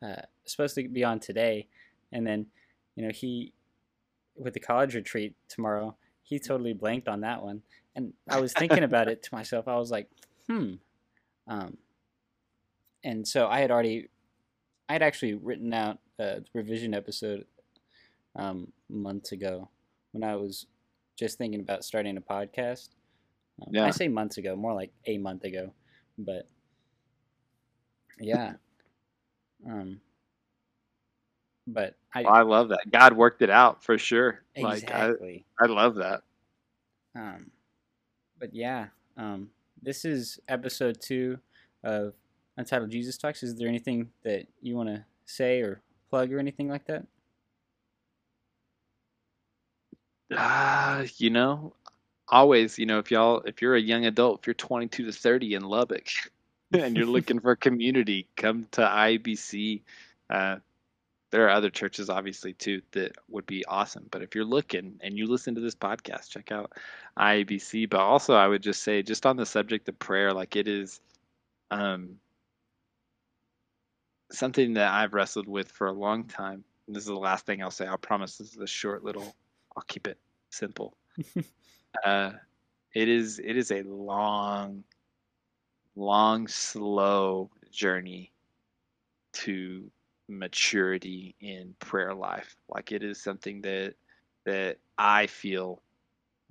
[0.03, 1.69] uh, supposed to be on today,
[2.13, 2.47] and then
[2.95, 3.53] you know he
[4.37, 7.63] with the college retreat tomorrow, he totally blanked on that one,
[7.95, 9.69] and I was thinking about it to myself.
[9.69, 10.09] I was like,
[10.47, 10.75] hmm,
[11.47, 11.77] um,
[13.05, 14.09] and so I had already,
[14.89, 17.45] I had actually written out a revision episode
[18.37, 19.69] um, months ago
[20.13, 20.67] when I was
[21.17, 22.91] just thinking about starting a podcast.
[23.61, 23.85] Um, yeah.
[23.85, 25.73] I say months ago, more like a month ago,
[26.17, 26.49] but
[28.21, 28.55] yeah.
[29.67, 30.01] um,
[31.67, 32.91] but I, well, I love that.
[32.91, 34.43] God worked it out for sure.
[34.55, 35.45] Exactly.
[35.61, 36.23] Like I, I love that.
[37.15, 37.51] Um,
[38.39, 38.87] but yeah,
[39.17, 39.51] um,
[39.83, 41.39] this is episode two
[41.85, 42.15] of
[42.59, 43.45] Untitled Jesus Talks.
[43.45, 45.81] Is there anything that you want to say or
[46.11, 47.07] plug or anything like that?
[50.37, 51.73] Uh, you know,
[52.29, 55.55] always, you know, if y'all, if you're a young adult, if you're 22 to 30
[55.55, 56.09] in Lubbock
[56.73, 59.83] and you're looking for a community, come to IBC.
[60.29, 60.57] Uh,
[61.31, 64.09] there are other churches, obviously, too, that would be awesome.
[64.11, 66.73] But if you're looking and you listen to this podcast, check out
[67.17, 67.89] IBC.
[67.89, 71.01] But also, I would just say, just on the subject of prayer, like it is,
[71.71, 72.17] um,
[74.31, 76.65] something that I've wrestled with for a long time.
[76.87, 77.87] And this is the last thing I'll say.
[77.87, 79.35] I'll promise this is a short little.
[79.77, 80.19] I'll keep it
[80.51, 80.97] simple.
[82.05, 82.33] uh,
[82.95, 84.83] it is it is a long,
[85.97, 88.33] long, slow journey
[89.33, 89.91] to
[90.29, 92.57] maturity in prayer life.
[92.69, 93.95] Like it is something that
[94.45, 95.83] that I feel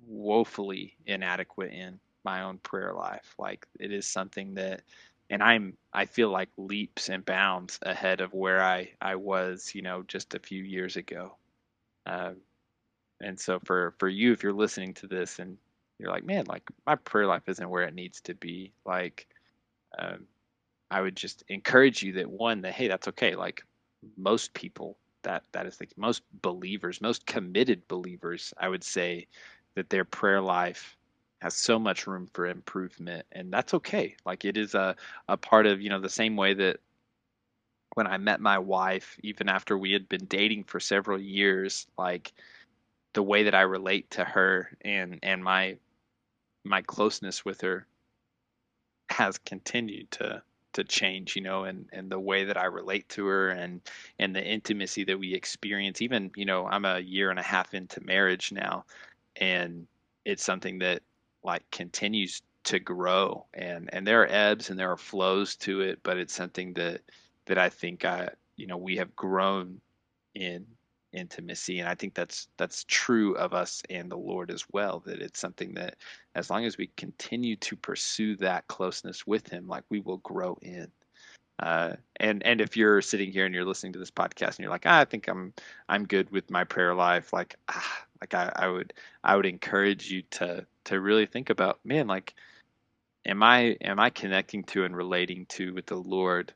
[0.06, 3.34] woefully inadequate in my own prayer life.
[3.38, 4.82] Like it is something that
[5.30, 9.82] and I'm I feel like leaps and bounds ahead of where I I was you
[9.82, 11.36] know just a few years ago.
[12.06, 12.34] Uh,
[13.22, 15.58] and so for for you, if you're listening to this and
[15.98, 19.28] you're like, man, like my prayer life isn't where it needs to be, like,
[19.98, 20.26] um,
[20.90, 23.36] I would just encourage you that one that hey, that's okay.
[23.36, 23.64] Like
[24.18, 29.28] most people, that that is the most believers, most committed believers, I would say
[29.76, 30.97] that their prayer life
[31.40, 34.16] has so much room for improvement and that's okay.
[34.26, 34.96] Like it is a,
[35.28, 36.80] a part of you know the same way that
[37.94, 42.32] when i met my wife even after we had been dating for several years like
[43.14, 45.76] the way that i relate to her and and my
[46.64, 47.86] my closeness with her
[49.10, 50.40] has continued to
[50.74, 53.80] to change you know and and the way that i relate to her and
[54.18, 56.00] and the intimacy that we experience.
[56.02, 58.84] Even you know i'm a year and a half into marriage now
[59.36, 59.86] and
[60.24, 61.02] it's something that
[61.44, 66.00] like continues to grow and and there are ebbs and there are flows to it
[66.02, 67.00] but it's something that
[67.46, 69.80] that I think I you know we have grown
[70.34, 70.66] in
[71.12, 75.22] intimacy and I think that's that's true of us and the Lord as well that
[75.22, 75.96] it's something that
[76.34, 80.58] as long as we continue to pursue that closeness with him like we will grow
[80.60, 80.88] in
[81.58, 84.70] uh, and and if you're sitting here and you're listening to this podcast and you're
[84.70, 85.52] like ah, I think I'm
[85.88, 88.92] I'm good with my prayer life like ah, like I, I would
[89.24, 92.34] I would encourage you to to really think about man like
[93.26, 96.52] am I am I connecting to and relating to with the Lord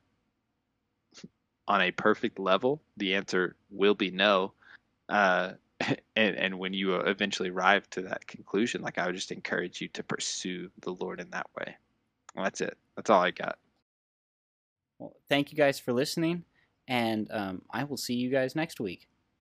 [1.69, 2.83] on a perfect level?
[2.97, 4.53] The answer will be no.
[5.09, 5.53] Uh,
[6.17, 9.89] and, and when you eventually arrive to that conclusion, like I would just encourage you
[9.89, 11.77] to pursue the Lord in that way.
[12.35, 12.77] Well, that's it.
[12.97, 13.59] That's all I got.
[15.03, 16.45] Well, thank you guys for listening,
[16.87, 19.09] and um, I will see you guys next week.